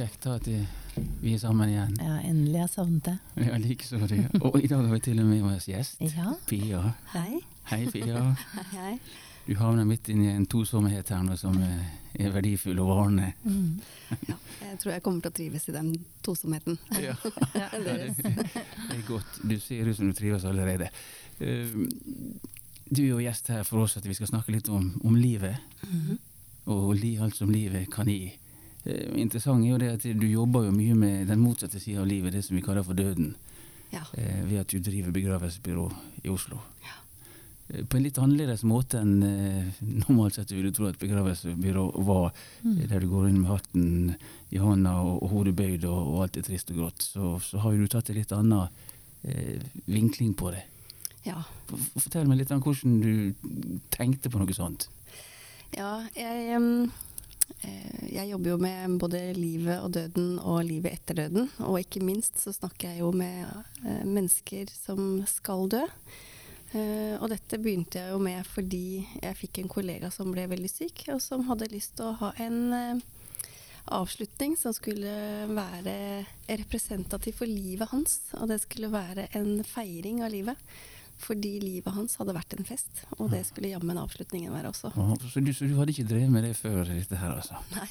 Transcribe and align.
kjekt 0.00 0.26
at 0.32 0.46
vi 1.20 1.34
er 1.34 1.40
sammen 1.40 1.68
igjen. 1.70 1.94
Ja, 2.00 2.18
endelig. 2.26 2.58
Jeg 2.62 2.72
savnet 2.74 3.04
det. 3.10 3.16
Ja, 3.46 3.56
likeså. 3.60 4.00
Og 4.40 4.56
i 4.62 4.66
dag 4.70 4.80
har 4.86 4.92
vi 4.94 5.00
til 5.04 5.20
og 5.22 5.26
med 5.28 5.42
vår 5.44 5.58
gjest. 5.68 6.00
Ja. 6.16 6.32
Pia. 6.48 6.80
Hei. 7.14 7.40
Hei, 7.70 7.82
Pia. 7.92 8.22
Hei, 8.54 8.64
hei. 8.78 8.94
Du 9.46 9.54
havner 9.58 9.86
midt 9.88 10.08
inn 10.12 10.20
i 10.22 10.28
en 10.30 10.44
tosomhet 10.46 11.08
her 11.10 11.22
nå 11.26 11.34
som 11.40 11.56
eh, 11.64 11.86
er 12.22 12.30
verdifull 12.34 12.78
og 12.82 12.90
varende. 12.92 13.30
Mm. 13.42 13.80
Ja, 14.28 14.36
jeg 14.68 14.76
tror 14.82 14.92
jeg 14.92 15.02
kommer 15.02 15.24
til 15.24 15.32
å 15.32 15.36
trives 15.40 15.64
i 15.70 15.74
den 15.74 15.88
tosomheten. 16.26 16.76
Ja, 17.00 17.16
Ja. 17.58 17.66
det, 17.72 17.94
det 18.20 18.98
er 18.98 19.02
godt. 19.08 19.40
Du 19.42 19.56
ser 19.62 19.88
ut 19.90 19.96
som 19.98 20.10
du 20.12 20.14
trives 20.18 20.44
allerede. 20.46 20.90
Eh, 21.40 21.72
Du 22.90 23.00
er 23.04 23.10
jo 23.12 23.18
gjest 23.22 23.46
her 23.54 23.62
for 23.66 23.84
oss 23.84 23.96
at 24.00 24.06
vi 24.06 24.14
skal 24.18 24.26
snakke 24.32 24.50
litt 24.54 24.68
om, 24.74 24.88
om 25.06 25.14
livet. 25.16 25.56
Mhm. 25.86 26.16
Og 26.74 26.88
li, 26.98 27.12
alt 27.22 27.36
som 27.38 27.50
livet 27.50 27.86
kan 27.90 28.06
gi. 28.10 28.32
Eh, 28.86 29.10
Interessant 29.20 29.64
er 29.64 29.70
jo 29.74 29.78
det 29.78 29.90
at 29.98 30.02
du 30.20 30.26
jobber 30.26 30.64
jo 30.68 30.72
mye 30.72 30.94
med 30.96 31.26
den 31.28 31.40
motsatte 31.42 31.80
sida 31.80 32.00
av 32.00 32.06
livet, 32.08 32.32
det 32.32 32.44
som 32.46 32.56
vi 32.56 32.62
kaller 32.64 32.82
for 32.86 32.94
døden. 32.94 33.34
Ja. 33.92 34.04
eh, 34.16 34.44
ved 34.46 34.60
at 34.60 34.68
du 34.70 34.78
driver 34.78 35.10
begravelsesbyrå 35.10 35.88
i 36.24 36.28
Oslo. 36.30 36.60
Ja. 36.86 36.94
Eh, 37.74 37.84
På 37.84 37.96
en 37.98 38.04
litt 38.04 38.18
annerledes 38.22 38.62
måte 38.62 39.00
enn 39.02 39.18
normalt 40.06 40.34
sett 40.38 40.52
vil 40.54 40.68
du 40.68 40.72
tro 40.72 40.86
at 40.86 40.98
begravelsesbyrå 40.98 41.88
var, 42.06 42.30
Mm. 42.62 42.86
der 42.88 43.00
du 43.00 43.08
går 43.08 43.28
inn 43.28 43.40
med 43.42 43.50
hatten 43.50 44.16
i 44.52 44.58
hånda 44.58 44.92
og, 45.02 45.22
og 45.22 45.28
hodet 45.30 45.56
bøyd 45.56 45.84
og, 45.84 46.00
og 46.14 46.22
alt 46.22 46.36
er 46.36 46.42
trist 46.46 46.70
og 46.70 46.76
grått. 46.76 47.02
Så, 47.02 47.40
så 47.42 47.58
har 47.58 47.72
jo 47.74 47.82
du 47.82 47.88
tatt 47.88 48.10
en 48.10 48.16
litt 48.16 48.32
annen 48.32 48.68
eh, 49.24 49.58
vinkling 49.86 50.34
på 50.34 50.50
det. 50.54 50.62
ja. 51.26 51.42
Fortell 51.98 52.26
meg 52.26 52.38
litt 52.40 52.50
om 52.50 52.62
hvordan 52.62 53.00
du 53.02 53.34
tenkte 53.90 54.30
på 54.30 54.38
noe 54.40 54.54
sånt. 54.54 54.88
Ja, 55.76 56.00
jeg, 56.16 56.48
eh, 56.56 56.88
jeg 58.10 58.30
jobber 58.30 58.50
jo 58.54 58.58
med 58.60 58.96
både 59.00 59.20
livet 59.36 59.82
og 59.84 59.92
døden 59.94 60.34
og 60.38 60.64
livet 60.66 60.96
etter 60.98 61.18
døden. 61.22 61.48
Og 61.66 61.80
ikke 61.82 62.02
minst 62.04 62.40
så 62.42 62.52
snakker 62.54 62.92
jeg 62.92 63.02
jo 63.04 63.12
med 63.14 63.46
eh, 63.84 64.02
mennesker 64.06 64.70
som 64.72 65.22
skal 65.28 65.68
dø. 65.70 65.84
Eh, 66.72 67.14
og 67.18 67.30
dette 67.32 67.58
begynte 67.58 67.98
jeg 68.00 68.14
jo 68.14 68.20
med 68.22 68.46
fordi 68.46 69.02
jeg 69.22 69.38
fikk 69.38 69.62
en 69.62 69.72
kollega 69.72 70.10
som 70.14 70.30
ble 70.34 70.46
veldig 70.50 70.70
syk, 70.70 71.06
og 71.14 71.22
som 71.24 71.46
hadde 71.48 71.72
lyst 71.72 71.96
til 71.98 72.10
å 72.10 72.18
ha 72.22 72.32
en 72.42 72.60
eh, 72.76 73.02
avslutning 73.90 74.56
som 74.58 74.74
skulle 74.76 75.14
være 75.50 75.96
representativ 76.48 77.38
for 77.40 77.50
livet 77.50 77.90
hans. 77.90 78.20
Og 78.38 78.50
det 78.52 78.60
skulle 78.64 78.92
være 78.92 79.30
en 79.38 79.60
feiring 79.66 80.24
av 80.26 80.34
livet. 80.34 80.70
Fordi 81.20 81.50
livet 81.60 81.92
hans 81.92 82.16
hadde 82.16 82.32
vært 82.32 82.54
en 82.56 82.64
fest, 82.64 83.02
og 83.18 83.28
det 83.32 83.42
skulle 83.48 83.68
jammen 83.70 83.98
avslutningen 84.00 84.52
være 84.54 84.70
også. 84.70 84.90
Så 85.28 85.42
du, 85.44 85.50
så 85.52 85.68
du 85.68 85.74
hadde 85.76 85.92
ikke 85.92 86.06
drevet 86.08 86.32
med 86.32 86.46
det 86.48 86.54
før 86.56 86.88
dette 86.88 87.18
her, 87.20 87.34
altså? 87.36 87.60
Nei. 87.74 87.88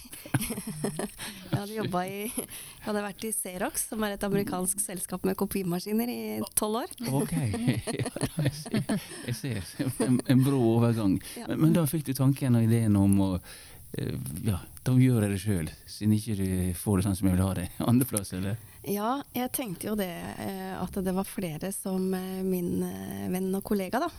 jeg 1.51 1.59
hadde 1.59 1.75
jobba 1.75 2.03
i 2.09 2.17
Jeg 2.25 2.85
hadde 2.87 3.03
vært 3.05 3.27
i 3.27 3.31
Xerox, 3.35 3.85
som 3.91 4.05
er 4.05 4.15
et 4.15 4.25
amerikansk 4.25 4.81
selskap 4.81 5.27
med 5.29 5.37
kopimaskiner, 5.39 6.09
i 6.09 6.39
tolv 6.57 6.81
år. 6.81 6.95
Ok, 7.21 7.35
jeg 9.27 9.35
ser, 9.37 9.59
jeg 9.59 9.67
ser. 9.69 9.93
En, 10.05 10.17
en 10.25 10.43
brå 10.45 10.59
overgang. 10.73 11.19
Ja. 11.37 11.51
Men, 11.51 11.67
men 11.67 11.77
da 11.77 11.85
fikk 11.89 12.07
du 12.09 12.15
tanken 12.17 12.57
og 12.57 12.65
ideen 12.65 12.97
om 12.97 13.13
å 13.25 13.29
eh, 13.37 14.15
ja, 14.47 14.57
da 14.87 14.97
gjør 14.97 15.27
jeg 15.27 15.35
det 15.35 15.43
sjøl, 15.43 15.71
siden 15.85 16.17
ikke 16.17 16.39
du 16.39 16.49
får 16.81 16.99
det 16.99 17.07
sånn 17.09 17.19
som 17.19 17.29
jeg 17.29 17.37
vil 17.37 17.45
ha 17.45 17.53
det 17.61 17.69
andreplass, 17.85 18.33
eller? 18.39 18.57
Ja, 18.87 19.19
jeg 19.35 19.51
tenkte 19.51 19.89
jo 19.89 19.95
det 19.99 20.11
eh, 20.39 20.75
at 20.79 20.95
det 21.03 21.13
var 21.15 21.27
flere 21.27 21.71
som 21.75 22.13
eh, 22.15 22.41
min 22.45 22.83
eh, 22.85 23.27
venn 23.31 23.51
og 23.55 23.63
kollega, 23.67 24.05
da. 24.05 24.11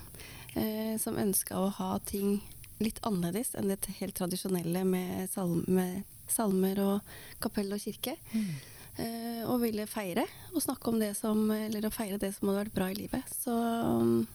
Som 0.98 1.14
ønska 1.14 1.54
å 1.54 1.68
ha 1.76 1.92
ting 2.02 2.40
litt 2.82 2.96
annerledes 3.06 3.52
enn 3.54 3.68
det 3.70 3.92
helt 4.00 4.16
tradisjonelle 4.18 4.80
med, 4.82 5.28
salm, 5.30 5.62
salmer 6.26 6.80
og 6.82 7.12
kapell 7.38 7.70
og 7.70 7.78
kirke. 7.78 8.16
Mm. 8.34 9.46
og 9.46 9.60
ville 9.62 9.86
feire 9.86 10.24
og 10.50 10.64
snakke 10.64 10.90
om 10.90 10.98
det 10.98 11.12
som 11.14 11.52
Eller 11.54 11.86
å 11.86 11.92
feire 11.94 12.18
det 12.18 12.32
som 12.34 12.50
hadde 12.50 12.64
vært 12.64 12.74
bra 12.74 12.88
i 12.90 12.98
livet. 12.98 13.30
Så 13.30 13.54
um, 13.54 14.26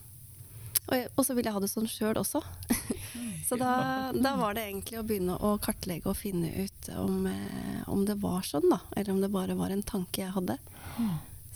og, 0.87 0.95
jeg, 0.95 1.11
og 1.17 1.27
så 1.27 1.35
ville 1.35 1.51
jeg 1.51 1.57
ha 1.57 1.63
det 1.65 1.73
sånn 1.73 1.91
sjøl 1.91 2.21
også. 2.23 2.39
så 3.47 3.57
da, 3.59 4.11
da 4.13 4.35
var 4.39 4.55
det 4.55 4.65
egentlig 4.69 4.99
å 4.99 5.05
begynne 5.07 5.37
å 5.37 5.55
kartlegge 5.61 6.11
og 6.11 6.17
finne 6.19 6.51
ut 6.55 6.89
om, 6.97 7.25
eh, 7.29 7.81
om 7.91 8.05
det 8.07 8.17
var 8.23 8.45
sånn, 8.47 8.67
da. 8.71 8.81
Eller 8.95 9.13
om 9.13 9.21
det 9.23 9.31
bare 9.33 9.57
var 9.57 9.73
en 9.73 9.85
tanke 9.85 10.23
jeg 10.23 10.35
hadde. 10.35 10.57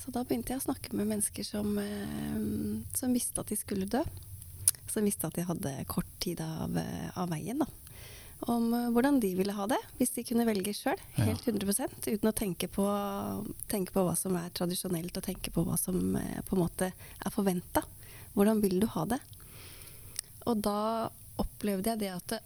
Så 0.00 0.12
da 0.14 0.24
begynte 0.24 0.54
jeg 0.54 0.62
å 0.62 0.64
snakke 0.64 0.94
med 0.96 1.10
mennesker 1.10 1.46
som, 1.46 1.76
eh, 1.78 2.38
som 2.96 3.16
visste 3.16 3.42
at 3.42 3.52
de 3.52 3.58
skulle 3.60 3.88
dø. 3.90 4.02
Som 4.90 5.06
visste 5.06 5.28
at 5.28 5.36
de 5.38 5.46
hadde 5.46 5.74
kort 5.90 6.10
tid 6.20 6.40
av, 6.44 6.76
eh, 6.76 7.10
av 7.14 7.30
veien, 7.30 7.62
da. 7.62 7.68
Om 8.48 8.72
hvordan 8.94 9.20
de 9.20 9.34
ville 9.36 9.52
ha 9.52 9.66
det, 9.68 9.76
hvis 9.98 10.14
de 10.14 10.24
kunne 10.24 10.46
velge 10.48 10.72
sjøl. 10.72 10.96
Helt 11.18 11.44
100% 11.44 12.08
Uten 12.08 12.30
å 12.30 12.32
tenke 12.32 12.70
på, 12.72 12.86
tenke 13.68 13.92
på 13.92 14.00
hva 14.00 14.16
som 14.16 14.34
er 14.40 14.48
tradisjonelt, 14.56 15.12
og 15.12 15.26
tenke 15.26 15.52
på 15.52 15.62
hva 15.66 15.76
som 15.78 16.16
på 16.16 16.56
en 16.56 16.62
måte 16.62 16.88
er 16.88 17.30
forventa. 17.34 17.84
Hvordan 18.34 18.62
vil 18.62 18.80
du 18.80 18.86
ha 18.86 19.04
det? 19.04 19.20
Og 20.48 20.62
da 20.64 21.10
opplevde 21.42 21.92
jeg 21.94 22.02
det 22.04 22.10
at 22.14 22.36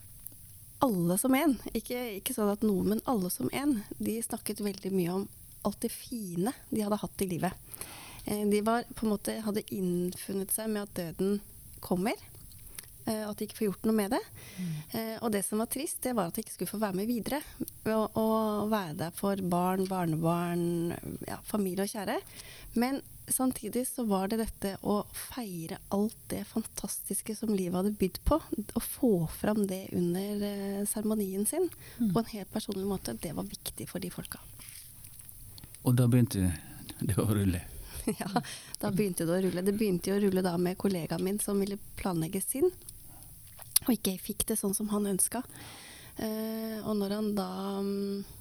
alle 0.84 1.16
som 1.20 1.34
en, 1.38 1.54
ikke, 1.72 2.00
ikke 2.18 2.34
sånn 2.36 2.50
at 2.52 2.64
noen, 2.66 2.90
men 2.94 3.00
alle 3.08 3.30
som 3.32 3.48
en, 3.56 3.78
de 3.98 4.18
snakket 4.22 4.60
veldig 4.64 4.90
mye 4.92 5.14
om 5.20 5.26
alt 5.64 5.80
det 5.80 5.92
fine 5.94 6.52
de 6.68 6.82
hadde 6.84 6.98
hatt 7.00 7.22
i 7.24 7.28
livet. 7.30 7.54
Eh, 8.26 8.42
De 8.52 8.60
var, 8.66 8.84
på 8.94 9.06
en 9.06 9.14
måte, 9.14 9.38
hadde 9.46 9.62
innfunnet 9.72 10.52
seg 10.52 10.68
med 10.74 10.82
at 10.84 10.94
døden 10.98 11.38
kommer. 11.80 12.18
eh, 13.06 13.22
At 13.28 13.38
de 13.38 13.46
ikke 13.48 13.56
får 13.62 13.66
gjort 13.70 13.88
noe 13.88 13.96
med 13.96 14.12
det. 14.12 14.20
Mm. 14.58 14.74
Og 15.22 15.32
det 15.32 15.42
som 15.46 15.58
var 15.62 15.70
trist, 15.72 16.02
det 16.04 16.12
var 16.16 16.28
at 16.28 16.36
de 16.36 16.44
ikke 16.44 16.52
skulle 16.58 16.70
få 16.74 16.82
være 16.84 16.96
med 17.00 17.08
videre. 17.08 17.40
Og, 17.88 18.16
og 18.20 18.68
være 18.72 18.94
der 19.06 19.16
for 19.16 19.40
barn, 19.40 19.86
barnebarn, 19.88 20.92
ja, 21.28 21.40
familie 21.48 21.84
og 21.88 21.92
kjære. 21.92 22.20
Men 22.80 23.00
samtidig 23.26 23.86
så 23.88 24.04
var 24.04 24.28
det 24.28 24.40
dette 24.42 24.74
å 24.82 25.00
feire 25.12 25.78
alt 25.94 26.16
det 26.32 26.42
fantastiske 26.48 27.36
som 27.36 27.52
livet 27.54 27.76
hadde 27.78 27.94
bydd 27.98 28.20
på. 28.24 28.40
Å 28.74 28.82
få 28.82 29.12
fram 29.32 29.66
det 29.70 29.86
under 29.92 30.44
eh, 30.48 30.82
seremonien 30.88 31.46
sin 31.46 31.70
på 31.98 32.20
en 32.20 32.32
helt 32.32 32.52
personlig 32.52 32.86
måte. 32.88 33.16
Det 33.20 33.32
var 33.36 33.48
viktig 33.48 33.88
for 33.90 34.02
de 34.02 34.10
folka. 34.12 34.42
Og 35.84 35.96
da 35.96 36.08
begynte 36.08 36.50
det 37.00 37.16
å 37.20 37.28
rulle. 37.28 37.62
ja, 38.20 38.42
da 38.80 38.90
begynte 38.92 39.26
det 39.26 39.36
å 39.36 39.40
rulle. 39.46 39.64
Det 39.64 39.76
begynte 39.76 40.12
jo 40.12 40.18
å 40.18 40.24
rulle 40.24 40.44
da 40.44 40.56
med 40.60 40.78
kollegaen 40.80 41.24
min 41.24 41.40
som 41.40 41.60
ville 41.60 41.80
planlegge 41.98 42.42
sin, 42.44 42.70
og 43.84 43.90
ikke 43.92 44.16
fikk 44.20 44.46
det 44.48 44.58
sånn 44.60 44.76
som 44.76 44.88
han 44.92 45.08
ønska. 45.10 45.42
Uh, 46.14 46.78
og 46.86 46.94
når 47.00 47.16
han 47.16 47.30
da 47.36 47.48
mm, 47.82 48.33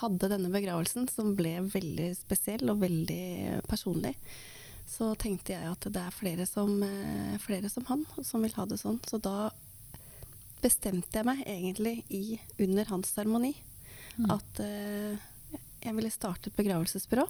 hadde 0.00 0.30
denne 0.32 0.50
begravelsen, 0.52 1.08
som 1.12 1.34
ble 1.38 1.56
veldig 1.72 2.10
spesiell 2.18 2.72
og 2.72 2.82
veldig 2.82 3.60
personlig, 3.68 4.14
så 4.88 5.12
tenkte 5.18 5.54
jeg 5.54 5.70
at 5.70 5.86
det 5.92 6.02
er 6.02 6.14
flere 6.14 6.46
som, 6.46 6.76
eh, 6.82 7.36
flere 7.42 7.70
som 7.72 7.86
han 7.88 8.04
som 8.22 8.44
vil 8.44 8.54
ha 8.58 8.66
det 8.68 8.78
sånn. 8.82 9.00
Så 9.08 9.20
da 9.22 9.50
bestemte 10.64 11.20
jeg 11.20 11.28
meg 11.28 11.44
egentlig 11.44 11.96
i, 12.08 12.38
under 12.62 12.88
hans 12.88 13.10
seremoni 13.12 13.52
at 14.30 14.60
uh, 14.62 15.16
jeg 15.84 15.96
ville 15.96 16.12
starte 16.12 16.48
et 16.48 16.56
begravelsesbyrå 16.56 17.26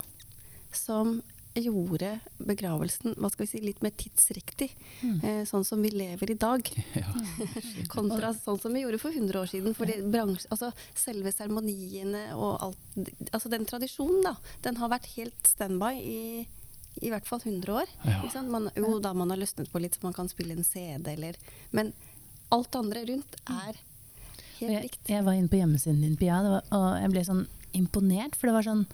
som 0.75 1.17
gjorde 1.63 2.19
begravelsen 2.37 3.15
hva 3.15 3.29
skal 3.31 3.45
vi 3.45 3.49
si, 3.51 3.61
litt 3.63 3.81
mer 3.85 3.93
tidsriktig. 3.95 4.69
Eh, 5.23 5.43
sånn 5.47 5.63
som 5.67 5.81
vi 5.83 5.91
lever 5.93 6.31
i 6.31 6.39
dag. 6.39 6.67
Ja. 6.95 7.11
Kontra 7.91 8.33
sånn 8.35 8.59
som 8.59 8.73
vi 8.75 8.83
gjorde 8.83 8.99
for 9.01 9.15
100 9.15 9.39
år 9.39 9.49
siden. 9.51 9.75
Fordi 9.77 9.97
bransje, 10.11 10.47
altså 10.53 10.71
selve 10.97 11.31
seremoniene 11.35 12.29
og 12.35 12.53
alt 12.63 13.09
Altså 13.35 13.49
den 13.51 13.65
tradisjonen, 13.67 14.21
da, 14.23 14.35
den 14.63 14.77
har 14.79 14.91
vært 14.93 15.09
helt 15.17 15.49
standby 15.55 15.95
i 15.99 16.21
i 17.03 17.09
hvert 17.11 17.25
fall 17.27 17.41
100 17.43 17.73
år. 17.75 17.89
Ja. 18.07 18.41
Man, 18.47 18.69
jo, 18.75 18.93
da 19.03 19.11
man 19.11 19.33
har 19.33 19.39
løsnet 19.41 19.67
på 19.71 19.81
litt, 19.83 19.97
så 19.97 20.05
man 20.05 20.15
kan 20.15 20.29
spille 20.31 20.55
en 20.55 20.63
CD 20.63 21.09
eller 21.11 21.35
Men 21.75 21.91
alt 22.55 22.75
andre 22.79 23.03
rundt 23.09 23.35
er 23.51 23.81
helt 24.61 24.85
likt. 24.85 25.09
jeg 25.11 25.25
var 25.25 25.35
inne 25.35 25.51
på 25.51 25.59
hjemmesiden 25.59 25.99
din, 26.05 26.15
Pia, 26.15 26.39
var, 26.45 26.63
og 26.71 26.87
jeg 27.01 27.11
ble 27.11 27.25
sånn 27.27 27.43
imponert. 27.75 28.37
For 28.39 28.47
det 28.47 28.55
var 28.59 28.69
sånn 28.69 28.85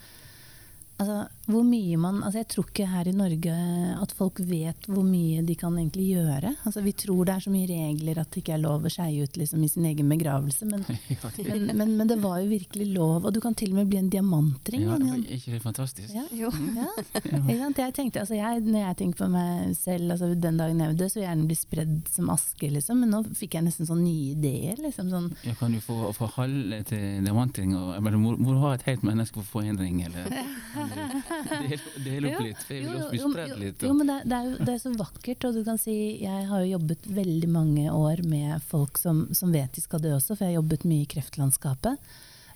Altså, 1.02 1.16
hvor 1.52 1.64
mye 1.68 1.98
man 2.02 2.22
altså 2.24 2.40
Jeg 2.42 2.48
tror 2.54 2.66
ikke 2.70 2.88
her 2.90 3.08
i 3.08 3.14
Norge 3.16 3.56
at 4.02 4.12
folk 4.18 4.40
vet 4.48 4.88
hvor 4.90 5.04
mye 5.06 5.42
de 5.46 5.56
kan 5.60 5.76
egentlig 5.78 6.08
gjøre. 6.16 6.54
Altså, 6.66 6.82
vi 6.86 6.94
tror 6.98 7.26
det 7.28 7.36
er 7.36 7.44
så 7.46 7.52
mye 7.54 7.68
regler 7.70 8.22
at 8.22 8.32
det 8.32 8.42
ikke 8.44 8.56
er 8.58 8.64
lov 8.64 8.86
å 8.88 8.92
skeie 8.92 9.24
ut 9.28 9.38
liksom, 9.40 9.64
i 9.64 9.70
sin 9.72 9.86
egen 9.90 10.10
begravelse, 10.12 10.66
men, 10.70 10.86
men, 11.48 11.68
men, 11.78 11.94
men 12.00 12.08
det 12.12 12.18
var 12.24 12.40
jo 12.42 12.50
virkelig 12.52 12.88
lov. 12.96 13.26
Og 13.28 13.34
du 13.36 13.40
kan 13.44 13.56
til 13.58 13.72
og 13.74 13.80
med 13.82 13.92
bli 13.92 14.00
en 14.02 14.10
diamantring. 14.14 14.86
ja, 14.88 14.98
det 15.02 15.12
er 15.12 15.38
ikke 15.38 15.56
det 15.58 15.62
fantastisk? 15.64 16.14
Ja. 16.16 16.26
Jo. 16.32 16.52
Ja. 16.76 16.90
Jeg 17.82 17.94
tenkte, 17.98 18.22
altså 18.22 18.36
jeg, 18.38 18.62
når 18.64 18.80
jeg 18.86 18.96
tenker 19.00 19.24
på 19.24 19.28
meg 19.34 19.72
selv 19.76 20.12
altså 20.14 20.28
den 20.38 20.58
dagen 20.60 20.80
jeg 20.80 20.94
døde, 20.96 21.08
så 21.10 21.18
vil 21.18 21.24
jeg 21.24 21.30
gjerne 21.32 21.48
bli 21.50 21.58
spredd 21.58 21.94
som 22.14 22.30
aske. 22.34 22.70
Liksom. 22.72 23.00
Men 23.04 23.12
nå 23.14 23.20
fikk 23.38 23.56
jeg 23.58 23.66
nesten 23.66 23.88
sånn 23.90 24.04
nye 24.04 24.36
ideer. 24.36 24.78
Liksom, 24.82 25.10
sånn, 25.12 25.28
Ja, 25.48 25.56
kan 25.60 25.74
du 25.76 25.80
få, 25.84 25.98
få 26.16 26.30
halve 26.38 26.82
til 26.88 27.24
diamantring? 27.26 27.74
og- 27.76 27.96
Eller 27.98 28.18
må, 28.22 28.36
må 28.38 28.54
du 28.56 28.60
ha 28.64 28.74
et 28.78 28.86
helt 28.88 29.04
menneske 29.08 29.42
for 29.42 29.44
å 29.44 29.52
få 29.52 29.66
en 29.70 29.80
ring? 29.82 30.02
Eller, 30.06 30.30
eller 30.84 31.41
del, 32.06 32.28
opp 32.30 32.42
litt, 32.46 32.64
for 32.64 32.76
jeg 32.76 32.88
vil 32.88 33.04
også 33.04 33.58
litt. 33.60 33.86
Jo, 33.86 33.94
men 33.98 34.12
det, 34.12 34.18
det, 34.26 34.38
er 34.38 34.50
jo, 34.50 34.58
det 34.62 34.74
er 34.74 34.82
så 34.84 34.92
vakkert. 34.98 35.48
Og 35.48 35.58
du 35.58 35.62
kan 35.68 35.80
si, 35.82 35.96
jeg 36.24 36.48
har 36.50 36.64
jo 36.64 36.74
jobbet 36.74 37.08
veldig 37.20 37.50
mange 37.52 37.86
år 37.94 38.24
med 38.28 38.64
folk 38.72 39.00
som, 39.02 39.26
som 39.38 39.54
vet 39.54 39.74
de 39.76 39.84
skal 39.84 40.04
dø 40.04 40.16
også, 40.18 40.36
for 40.36 40.46
jeg 40.46 40.54
har 40.54 40.62
jobbet 40.62 40.86
mye 40.90 41.06
i 41.06 41.12
kreftlandskapet. 41.16 42.12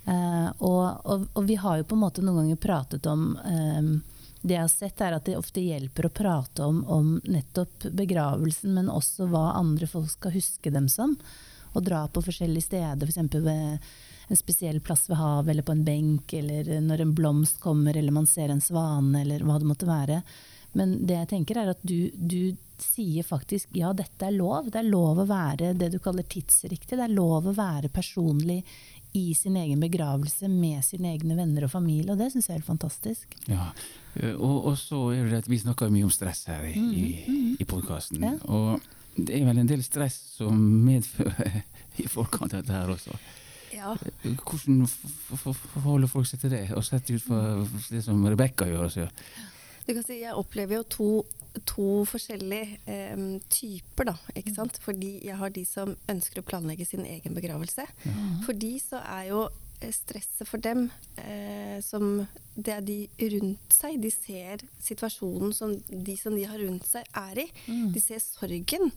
Eh, 0.06 0.50
og, 0.58 0.84
og, 1.06 1.28
og 1.34 1.48
vi 1.50 1.58
har 1.58 1.80
jo 1.80 1.88
på 1.90 1.98
en 1.98 2.04
måte 2.04 2.22
noen 2.22 2.44
ganger 2.44 2.60
pratet 2.62 3.08
om 3.10 3.32
eh, 3.42 3.88
Det 4.46 4.54
jeg 4.54 4.62
har 4.62 4.70
sett, 4.70 5.02
er 5.02 5.16
at 5.18 5.26
det 5.26 5.40
ofte 5.40 5.64
hjelper 5.64 6.06
å 6.06 6.14
prate 6.14 6.68
om, 6.68 6.84
om 6.86 7.16
nettopp 7.26 7.88
begravelsen, 7.90 8.76
men 8.78 8.92
også 8.94 9.26
hva 9.32 9.56
andre 9.58 9.90
folk 9.90 10.12
skal 10.14 10.36
huske 10.36 10.74
dem 10.74 10.90
som. 10.92 11.18
Og 11.74 11.84
dra 11.84 12.06
på 12.08 12.22
forskjellige 12.24 12.70
steder, 12.70 13.10
f.eks. 13.10 13.32
For 13.34 13.48
ved 13.50 13.96
en 14.28 14.40
spesiell 14.40 14.80
plass 14.82 15.10
ved 15.10 15.20
havet, 15.20 15.54
eller 15.54 15.66
på 15.66 15.76
en 15.76 15.86
benk, 15.86 16.34
eller 16.34 16.70
når 16.82 17.04
en 17.04 17.16
blomst 17.16 17.60
kommer, 17.64 17.98
eller 17.98 18.16
man 18.16 18.28
ser 18.30 18.54
en 18.54 18.64
svane, 18.64 19.22
eller 19.22 19.46
hva 19.46 19.60
det 19.62 19.70
måtte 19.70 19.90
være. 19.90 20.22
Men 20.76 20.98
det 21.08 21.20
jeg 21.22 21.32
tenker 21.32 21.62
er 21.62 21.72
at 21.72 21.84
du, 21.88 22.12
du 22.16 22.56
sier 22.82 23.24
faktisk 23.24 23.78
ja, 23.80 23.94
dette 23.96 24.28
er 24.28 24.36
lov. 24.36 24.68
Det 24.72 24.82
er 24.82 24.90
lov 24.90 25.22
å 25.24 25.30
være 25.30 25.72
det 25.80 25.94
du 25.94 26.02
kaller 26.04 26.28
tidsriktig. 26.28 26.98
Det 26.98 27.06
er 27.06 27.14
lov 27.14 27.48
å 27.48 27.56
være 27.56 27.92
personlig 27.94 28.62
i 29.16 29.30
sin 29.36 29.56
egen 29.56 29.80
begravelse 29.80 30.50
med 30.52 30.84
sine 30.84 31.14
egne 31.14 31.38
venner 31.38 31.64
og 31.64 31.72
familie, 31.72 32.12
og 32.12 32.20
det 32.20 32.34
syns 32.34 32.50
jeg 32.50 32.58
er 32.58 32.60
helt 32.60 32.68
fantastisk. 32.68 33.38
Ja, 33.48 33.70
eh, 34.20 34.34
og, 34.36 34.58
og, 34.66 34.76
så 34.76 35.00
er 35.16 35.30
det 35.32 35.46
at 35.46 35.48
vi 35.48 35.62
snakker 35.62 35.94
mye 35.94 36.10
om 36.10 36.12
stress 36.12 36.44
her 36.52 36.66
i, 36.68 36.76
mm, 36.76 37.32
mm. 37.32 37.54
i 37.64 37.68
podkasten. 37.70 38.26
Ja. 38.28 38.34
Og 38.52 38.84
det 39.16 39.38
er 39.38 39.48
vel 39.48 39.62
en 39.64 39.72
del 39.72 39.86
stress 39.88 40.18
som 40.36 40.60
medfører 40.84 41.62
i 42.04 42.10
forkant 42.12 42.52
av 42.52 42.66
dette 42.66 42.76
her 42.76 42.92
også. 42.92 43.16
Ja. 43.76 43.96
Hvordan 44.24 44.86
forholder 45.76 46.12
folk 46.12 46.30
seg 46.30 46.46
til 46.46 46.56
det, 46.56 46.66
og 46.76 46.86
sett 46.88 47.12
ut 47.12 47.24
fra 47.24 47.42
det 47.92 48.04
som 48.06 48.24
Rebekka 48.26 48.70
gjør? 48.70 48.88
Så. 48.94 49.10
Du 49.86 49.94
kan 49.94 50.06
si, 50.06 50.22
Jeg 50.24 50.34
opplever 50.34 50.80
jo 50.80 50.88
to 50.90 51.10
to 51.64 52.06
forskjellige 52.10 52.80
eh, 52.90 53.20
typer, 53.50 54.10
da. 54.12 54.16
Ikke 54.36 54.52
mm. 54.52 54.56
sant? 54.58 54.80
Fordi 54.84 55.20
jeg 55.26 55.38
har 55.40 55.54
de 55.56 55.66
som 55.68 55.94
ønsker 56.12 56.42
å 56.42 56.48
planlegge 56.48 56.88
sin 56.88 57.06
egen 57.08 57.38
begravelse. 57.38 57.86
Ja. 58.06 58.16
For 58.46 58.58
de 58.60 58.74
så 58.82 59.00
er 59.04 59.30
jo 59.30 59.46
eh, 59.80 59.94
stresset 59.96 60.50
for 60.50 60.64
dem 60.64 60.90
eh, 61.22 61.80
som 61.86 62.26
Det 62.56 62.72
er 62.72 62.84
de 62.88 63.00
rundt 63.36 63.74
seg. 63.76 64.00
De 64.04 64.12
ser 64.12 64.64
situasjonen 64.84 65.52
som 65.56 65.74
de 65.90 66.18
som 66.20 66.36
de 66.36 66.46
har 66.48 66.60
rundt 66.62 66.88
seg, 66.88 67.08
er 67.12 67.46
i. 67.46 67.48
Mm. 67.68 67.90
De 67.96 68.04
ser 68.04 68.22
sorgen. 68.24 68.94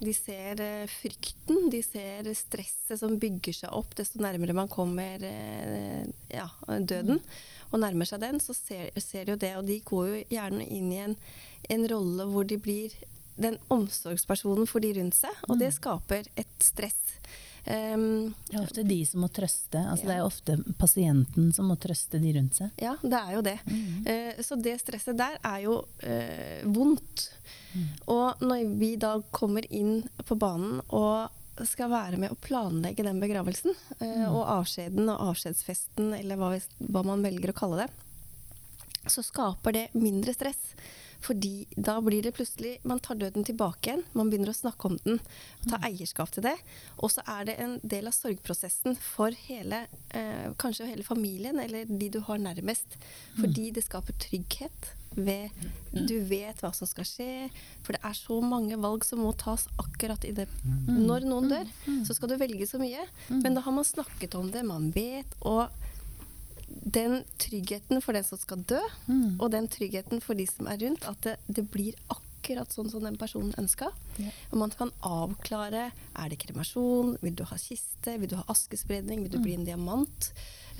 De 0.00 0.14
ser 0.16 0.60
eh, 0.64 0.88
frykten. 0.88 1.68
De 1.72 1.82
ser 1.84 2.28
stresset 2.38 3.00
som 3.00 3.18
bygger 3.20 3.58
seg 3.62 3.76
opp 3.76 3.94
desto 3.98 4.22
nærmere 4.22 4.56
man 4.56 4.70
kommer 4.72 5.22
eh, 5.26 6.08
ja, 6.32 6.48
døden. 6.66 7.20
Mm. 7.20 7.38
Og 7.70 7.84
nærmer 7.84 8.08
seg 8.08 8.24
den, 8.24 8.40
så 8.42 8.56
ser, 8.56 8.90
ser 8.98 9.28
de 9.28 9.36
jo 9.36 9.40
det. 9.44 9.54
Og 9.60 9.68
de 9.68 9.78
går 9.86 10.10
jo 10.10 10.26
gjerne 10.32 10.66
inn 10.66 10.90
i 10.90 11.04
en 11.04 11.16
en 11.70 11.86
rolle 11.90 12.26
hvor 12.30 12.46
de 12.48 12.58
blir 12.60 12.94
den 13.40 13.56
omsorgspersonen 13.72 14.68
for 14.68 14.84
de 14.84 14.92
rundt 14.98 15.16
seg, 15.16 15.36
og 15.48 15.60
det 15.60 15.70
mm. 15.70 15.76
skaper 15.78 16.28
et 16.40 16.64
stress. 16.64 16.98
Um, 17.66 18.32
det 18.48 18.56
er 18.56 18.62
ofte 18.62 18.84
de 18.86 18.98
som 19.06 19.24
må 19.24 19.28
trøste. 19.32 19.78
altså 19.78 20.06
ja. 20.06 20.10
Det 20.10 20.16
er 20.16 20.24
ofte 20.24 20.56
pasienten 20.80 21.50
som 21.52 21.68
må 21.70 21.76
trøste 21.80 22.20
de 22.22 22.32
rundt 22.36 22.56
seg. 22.60 22.70
Ja, 22.80 22.94
det 23.02 23.18
er 23.20 23.34
jo 23.36 23.42
det. 23.44 23.56
Mm. 23.66 24.06
Uh, 24.06 24.40
så 24.46 24.56
det 24.56 24.78
stresset 24.80 25.18
der 25.20 25.36
er 25.38 25.58
jo 25.66 25.80
uh, 25.84 26.62
vondt. 26.72 27.26
Mm. 27.74 27.90
Og 28.16 28.46
når 28.46 28.72
vi 28.80 28.94
da 29.00 29.16
kommer 29.34 29.66
inn 29.72 30.00
på 30.26 30.38
banen 30.40 30.80
og 30.88 31.28
skal 31.68 31.90
være 31.92 32.16
med 32.16 32.32
å 32.32 32.38
planlegge 32.40 33.04
den 33.04 33.20
begravelsen, 33.20 33.76
uh, 34.00 34.06
mm. 34.06 34.28
og 34.30 34.44
avskjeden 34.60 35.10
og 35.12 35.28
avskjedsfesten, 35.32 36.14
eller 36.16 36.40
hva, 36.40 36.54
hva 36.88 37.04
man 37.06 37.26
velger 37.26 37.52
å 37.52 37.58
kalle 37.60 37.84
det, 37.84 37.90
så 39.08 39.24
skaper 39.24 39.76
det 39.76 39.86
mindre 39.96 40.32
stress. 40.36 40.74
Fordi 41.20 41.66
da 41.76 41.98
blir 42.00 42.22
det 42.24 42.32
plutselig 42.36 42.78
Man 42.88 43.00
tar 43.04 43.18
døden 43.20 43.44
tilbake 43.44 43.90
igjen. 43.90 44.04
Man 44.16 44.30
begynner 44.30 44.52
å 44.52 44.56
snakke 44.56 44.88
om 44.88 44.96
den. 45.04 45.20
Ta 45.66 45.76
mm. 45.76 45.88
eierskap 45.90 46.32
til 46.34 46.46
det. 46.46 46.56
Og 46.98 47.12
så 47.12 47.24
er 47.28 47.50
det 47.50 47.58
en 47.60 47.76
del 47.82 48.08
av 48.10 48.16
sorgprosessen 48.16 48.96
for 49.00 49.36
hele 49.48 49.84
eh, 50.16 50.48
Kanskje 50.60 50.88
hele 50.88 51.06
familien, 51.06 51.60
eller 51.60 51.88
de 51.88 52.08
du 52.12 52.20
har 52.26 52.40
nærmest. 52.40 52.96
Fordi 53.38 53.68
mm. 53.68 53.74
det 53.76 53.86
skaper 53.86 54.16
trygghet. 54.28 54.94
Ved, 55.10 55.50
du 55.90 56.20
vet 56.22 56.60
hva 56.62 56.70
som 56.76 56.86
skal 56.86 57.06
skje. 57.08 57.30
For 57.84 57.96
det 57.96 58.02
er 58.06 58.16
så 58.16 58.38
mange 58.44 58.78
valg 58.80 59.04
som 59.04 59.22
må 59.24 59.32
tas 59.36 59.66
akkurat 59.82 60.24
i 60.24 60.32
det. 60.36 60.46
Mm. 60.62 61.02
Når 61.08 61.26
noen 61.26 61.50
dør, 61.50 61.72
så 62.06 62.16
skal 62.16 62.30
du 62.30 62.38
velge 62.40 62.68
så 62.70 62.80
mye. 62.80 63.04
Men 63.28 63.58
da 63.58 63.64
har 63.66 63.74
man 63.74 63.86
snakket 63.86 64.38
om 64.38 64.52
det, 64.54 64.64
man 64.66 64.92
vet. 64.94 65.38
og 65.40 65.68
den 66.70 67.24
tryggheten 67.38 68.02
for 68.02 68.16
den 68.16 68.26
som 68.26 68.40
skal 68.40 68.62
dø, 68.68 68.80
mm. 69.06 69.38
og 69.40 69.50
den 69.52 69.68
tryggheten 69.70 70.22
for 70.24 70.38
de 70.38 70.46
som 70.48 70.68
er 70.70 70.80
rundt, 70.82 71.06
at 71.08 71.22
det, 71.26 71.36
det 71.46 71.66
blir 71.72 71.98
akkurat 72.08 72.72
sånn 72.72 72.90
som 72.92 73.04
den 73.04 73.18
personen 73.20 73.54
ønska. 73.60 73.90
Ja. 74.20 74.32
Og 74.52 74.62
man 74.62 74.74
kan 74.76 74.92
avklare 75.06 75.90
er 75.90 76.32
det 76.32 76.40
kremasjon, 76.42 77.16
vil 77.24 77.36
du 77.38 77.44
ha 77.48 77.58
kiste, 77.60 78.16
vil 78.20 78.30
du 78.30 78.38
ha 78.40 78.46
askespredning, 78.52 79.24
vil 79.24 79.32
du 79.32 79.38
mm. 79.40 79.46
bli 79.46 79.54
en 79.58 79.68
diamant. 79.68 80.32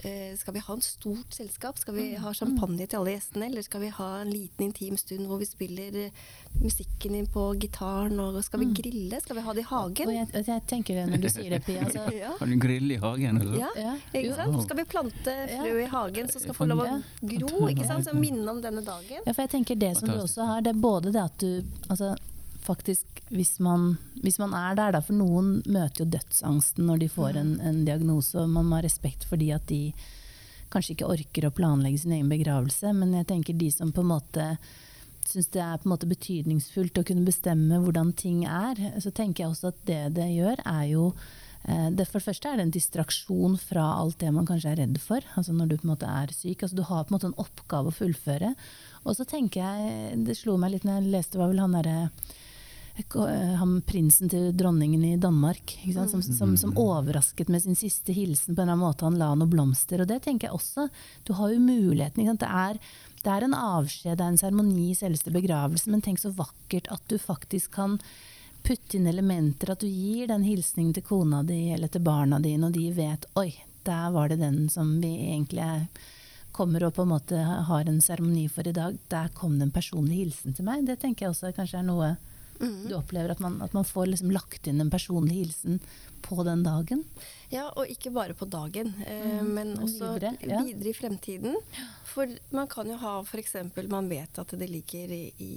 Eh, 0.02 0.36
skal 0.36 0.54
vi 0.54 0.60
ha 0.60 0.74
en 0.74 0.80
stort 0.80 1.34
selskap? 1.34 1.78
Skal 1.78 1.94
vi 1.94 2.02
mm. 2.10 2.22
ha 2.22 2.32
champagne 2.34 2.86
til 2.86 3.00
alle 3.00 3.14
gjestene? 3.16 3.50
Eller 3.50 3.64
skal 3.66 3.82
vi 3.84 3.90
ha 3.92 4.08
en 4.20 4.30
liten 4.32 4.70
intim 4.70 4.96
stund 4.96 5.28
hvor 5.28 5.40
vi 5.42 5.48
spiller 5.48 5.98
eh, 6.06 6.22
musikken 6.62 7.18
inn 7.18 7.28
på 7.28 7.50
gitaren? 7.60 8.16
Og 8.22 8.38
skal 8.44 8.62
vi 8.62 8.70
mm. 8.70 8.74
grille? 8.78 9.20
Skal 9.20 9.36
vi 9.36 9.44
ha 9.44 9.54
det 9.56 9.64
i 9.64 9.68
hagen? 9.68 10.14
Jeg, 10.16 10.30
jeg, 10.46 10.64
tenker 10.70 11.00
det 11.00 11.06
når 11.10 11.24
du 11.24 11.28
sier 11.34 11.52
det, 11.52 11.60
Pia. 11.66 11.84
Altså. 11.84 12.06
ja. 12.22 12.32
Har 12.38 12.52
du 12.52 12.56
grill 12.62 12.96
i 12.96 12.98
hagen? 13.02 13.42
Eller? 13.42 13.60
Ja, 13.60 13.70
ja. 13.76 13.94
ikke 14.14 14.38
sant? 14.38 14.62
Skal 14.64 14.80
vi 14.80 14.86
plante 14.94 15.36
frø 15.52 15.76
i 15.82 15.90
hagen 15.92 16.32
som 16.32 16.44
skal 16.46 16.56
få 16.56 16.70
lov 16.70 16.84
å 16.86 16.88
gro? 17.34 17.68
ikke 17.68 17.88
sant? 17.90 18.08
Så 18.08 18.16
minne 18.16 18.46
om 18.48 18.64
denne 18.64 18.84
dagen. 18.86 19.20
Ja, 19.20 19.34
for 19.34 19.44
jeg 19.44 19.52
tenker 19.58 19.80
det 19.80 19.94
som 20.00 20.08
du 20.08 20.16
også 20.16 20.48
har, 20.48 20.64
det 20.64 20.72
er 20.72 20.80
både 20.80 21.12
det 21.12 21.26
at 21.28 21.44
du 21.44 21.60
altså, 21.92 22.14
faktisk 22.64 23.20
hvis 23.30 23.58
man, 23.62 23.94
hvis 24.24 24.40
man, 24.42 24.54
er 24.56 24.76
der, 24.78 24.94
da, 24.96 25.02
for 25.04 25.16
noen 25.16 25.60
møter 25.70 26.04
jo 26.04 26.10
dødsangsten 26.16 26.86
når 26.88 27.04
de 27.04 27.10
får 27.12 27.38
en, 27.40 27.52
en, 27.62 27.82
diagnose, 27.86 28.36
og 28.40 28.50
man 28.50 28.68
må 28.68 28.78
ha 28.78 28.84
respekt 28.86 29.26
for 29.28 29.40
de 29.40 29.52
at 29.54 29.66
de 29.70 29.92
kanskje 30.70 30.96
ikke 30.96 31.10
orker 31.10 31.46
å 31.46 31.54
planlegge 31.54 32.04
sin 32.04 32.14
egen 32.14 32.30
begravelse, 32.30 32.92
men 32.94 33.14
jeg 33.18 33.28
tenker 33.30 33.58
de 33.58 33.70
som 33.74 33.92
på 33.94 34.04
en 34.04 34.12
måte 34.12 34.46
syns 35.30 35.50
det 35.54 35.60
er 35.62 35.78
på 35.78 35.88
en 35.88 35.92
måte 35.94 36.08
betydningsfullt 36.10 36.98
å 36.98 37.04
kunne 37.06 37.26
bestemme 37.26 37.78
hvordan 37.82 38.10
ting 38.18 38.42
er, 38.48 38.78
så 39.02 39.12
tenker 39.14 39.44
jeg 39.44 39.52
også 39.52 39.70
at 39.70 39.80
det 39.86 40.00
det 40.16 40.26
gjør, 40.32 40.62
er 40.66 40.84
jo 40.90 41.04
eh, 41.68 41.88
det 41.94 42.08
For 42.08 42.18
det 42.18 42.26
første 42.26 42.50
er 42.50 42.58
det 42.58 42.66
en 42.66 42.74
distraksjon 42.74 43.56
fra 43.62 43.84
alt 44.00 44.18
det 44.22 44.32
man 44.34 44.48
kanskje 44.48 44.72
er 44.72 44.82
redd 44.84 44.98
for, 45.02 45.26
altså 45.36 45.54
når 45.54 45.70
du 45.70 45.76
på 45.78 45.86
en 45.86 45.92
måte 45.92 46.10
er 46.10 46.34
syk. 46.34 46.64
altså 46.64 46.76
Du 46.76 46.82
har 46.88 47.04
på 47.04 47.12
en 47.12 47.18
måte 47.18 47.30
en 47.30 47.40
oppgave 47.44 47.92
å 47.92 47.98
fullføre. 48.00 48.54
Og 49.04 49.16
så 49.16 49.26
tenker 49.28 49.62
jeg, 49.62 50.24
Det 50.26 50.38
slo 50.38 50.56
meg 50.58 50.74
litt 50.74 50.88
når 50.88 51.00
jeg 51.00 51.14
leste 51.14 51.38
var 51.38 51.52
vel 51.52 51.62
han 51.62 51.76
derre 51.78 52.10
han 53.58 53.82
prinsen 53.86 54.28
til 54.28 54.50
dronningen 54.56 55.04
i 55.04 55.16
Danmark, 55.16 55.76
som, 55.94 56.22
som, 56.22 56.56
som, 56.56 56.72
overrasket 56.76 57.48
med 57.48 57.62
sin 57.62 57.76
siste 57.76 58.12
hilsen. 58.12 58.54
på 58.54 58.62
en 58.62 58.68
eller 58.68 58.72
annen 58.72 58.86
måte 58.86 59.04
Han 59.04 59.18
la 59.18 59.34
noen 59.34 59.50
blomster. 59.50 60.00
Og 60.00 60.08
det 60.08 60.22
tenker 60.24 60.48
jeg 60.48 60.54
også. 60.54 60.88
Du 61.24 61.32
har 61.32 61.52
jo 61.52 61.60
muligheten. 61.60 62.36
Det 62.36 62.46
er, 62.46 62.78
det, 63.22 63.30
er, 63.30 63.44
en 63.44 63.54
avskjed, 63.54 64.18
det 64.18 64.24
er 64.24 64.34
en 64.34 64.38
seremoni 64.38 64.90
i 64.90 64.98
selveste 64.98 65.30
begravelse, 65.30 65.90
men 65.90 66.02
tenk 66.02 66.20
så 66.20 66.30
vakkert 66.30 66.90
at 66.90 67.02
du 67.08 67.18
faktisk 67.18 67.72
kan 67.78 67.98
putte 68.62 68.98
inn 68.98 69.06
elementer. 69.06 69.72
At 69.72 69.80
du 69.80 69.88
gir 69.88 70.28
den 70.28 70.44
hilsningen 70.44 70.94
til 70.94 71.06
kona 71.06 71.42
di 71.42 71.70
eller 71.72 71.88
til 71.88 72.04
barna 72.04 72.40
dine, 72.40 72.68
og 72.68 72.76
de 72.76 72.90
vet 72.92 73.26
oi, 73.40 73.52
der 73.88 74.10
var 74.10 74.28
det 74.28 74.42
den 74.42 74.68
som 74.68 74.98
vi 75.00 75.14
egentlig 75.32 75.64
er 75.64 75.86
kommer 76.52 76.82
og 76.84 76.96
på 76.96 77.04
en 77.06 77.12
måte 77.12 77.38
har 77.38 77.88
en 77.88 78.00
seremoni 78.02 78.48
for 78.50 78.66
i 78.66 78.74
dag, 78.74 78.96
der 79.08 79.30
kom 79.34 79.58
det 79.58 79.68
en 79.68 79.74
personlig 79.74 80.18
hilsen 80.24 80.56
til 80.56 80.66
meg. 80.66 80.82
Det 80.84 80.98
tenker 81.00 81.24
jeg 81.24 81.34
også 81.34 81.52
kanskje 81.56 81.78
er 81.78 81.86
noe 81.86 82.08
Mm. 82.60 82.88
Du 82.88 82.94
opplever 82.98 83.32
at 83.32 83.40
man, 83.40 83.60
at 83.64 83.72
man 83.72 83.86
får 83.88 84.10
liksom 84.12 84.30
lagt 84.34 84.66
inn 84.68 84.80
en 84.82 84.92
personlig 84.92 85.38
hilsen 85.40 85.80
på 86.20 86.42
den 86.44 86.62
dagen. 86.62 87.04
Ja, 87.50 87.70
og 87.72 87.88
ikke 87.90 88.12
bare 88.14 88.34
på 88.36 88.46
dagen, 88.46 88.92
eh, 89.06 89.40
mm, 89.40 89.46
men, 89.46 89.72
men, 89.72 89.78
også 89.86 90.12
videre, 90.14 90.34
ja. 90.44 90.60
videre, 90.66 90.92
i 90.92 90.94
fremtiden. 90.94 91.56
For 92.10 92.30
man 92.54 92.68
kan 92.70 92.90
jo 92.90 92.98
ha 93.00 93.14
f.eks. 93.22 93.56
man 93.88 94.10
vet 94.10 94.38
at 94.42 94.54
det 94.60 94.68
ligger 94.70 95.14
i, 95.14 95.22
i, 95.40 95.54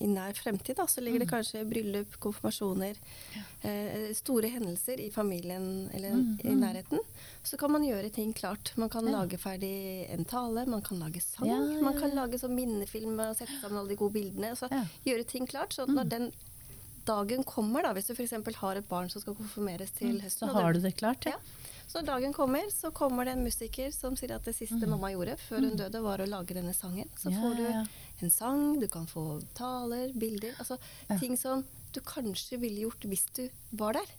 i 0.00 0.08
nær 0.10 0.34
fremtid. 0.38 0.78
Da, 0.78 0.86
så 0.88 1.04
ligger 1.04 1.20
mm. 1.20 1.26
det 1.26 1.30
kanskje 1.30 1.64
bryllup, 1.68 2.16
konfirmasjoner, 2.22 2.98
eh, 3.60 4.10
store 4.16 4.50
hendelser 4.54 5.02
i 5.02 5.10
familien 5.14 5.90
eller 5.92 6.16
mm, 6.16 6.32
i 6.42 6.56
nærheten. 6.56 7.04
Så 7.42 7.58
kan 7.58 7.72
man 7.74 7.82
gjøre 7.82 8.10
ting 8.14 8.30
klart. 8.32 8.70
Man 8.78 8.90
kan 8.92 9.06
ja. 9.08 9.16
lage 9.16 9.38
ferdig 9.40 9.72
en 10.14 10.24
tale, 10.28 10.62
man 10.70 10.82
kan 10.86 11.00
lage 11.02 11.20
sang. 11.24 11.50
Man 11.82 11.98
kan 11.98 12.14
lage 12.14 12.38
sånn 12.38 12.54
minnefilm 12.54 13.18
og 13.18 13.34
sette 13.38 13.56
sammen 13.58 13.80
alle 13.80 13.94
de 13.94 13.98
gode 13.98 14.14
bildene. 14.14 14.54
Så 14.58 14.70
gjøre 15.06 15.26
ting 15.26 15.48
klart. 15.50 15.74
Så 15.74 15.88
når 15.90 16.06
mm. 16.06 16.12
den 16.12 16.30
dagen 17.06 17.42
kommer, 17.44 17.82
da, 17.82 17.90
hvis 17.96 18.06
du 18.10 18.14
f.eks. 18.14 18.36
har 18.60 18.78
et 18.78 18.88
barn 18.88 19.10
som 19.10 19.24
skal 19.24 19.34
konfirmeres 19.34 19.90
til 19.96 20.14
mm, 20.14 20.22
høsten 20.22 20.48
Så 20.48 20.54
har 20.54 20.76
du 20.76 20.80
det 20.84 20.94
klart, 21.00 21.26
ja. 21.26 21.34
ja. 21.34 21.82
Så 21.90 22.00
når 22.00 22.06
dagen 22.08 22.32
kommer, 22.32 22.70
så 22.72 22.92
kommer 22.94 23.26
det 23.26 23.34
en 23.36 23.44
musiker 23.44 23.90
som 23.92 24.14
sier 24.16 24.36
at 24.36 24.46
det 24.46 24.54
siste 24.56 24.78
mm. 24.80 24.88
mamma 24.94 25.10
gjorde 25.12 25.36
før 25.42 25.60
hun 25.60 25.74
mm. 25.74 25.78
døde, 25.82 26.02
var 26.06 26.22
å 26.22 26.30
lage 26.30 26.56
denne 26.56 26.72
sangen. 26.76 27.10
Så 27.20 27.34
ja, 27.34 27.42
får 27.42 27.58
du 27.58 28.24
en 28.24 28.32
sang, 28.32 28.64
du 28.80 28.86
kan 28.88 29.08
få 29.10 29.42
taler, 29.58 30.14
bilder. 30.14 30.54
Altså 30.62 30.78
ting 31.20 31.36
som 31.36 31.66
du 31.92 32.00
kanskje 32.06 32.56
ville 32.62 32.86
gjort 32.86 33.04
hvis 33.10 33.26
du 33.36 33.44
var 33.76 33.98
der. 33.98 34.14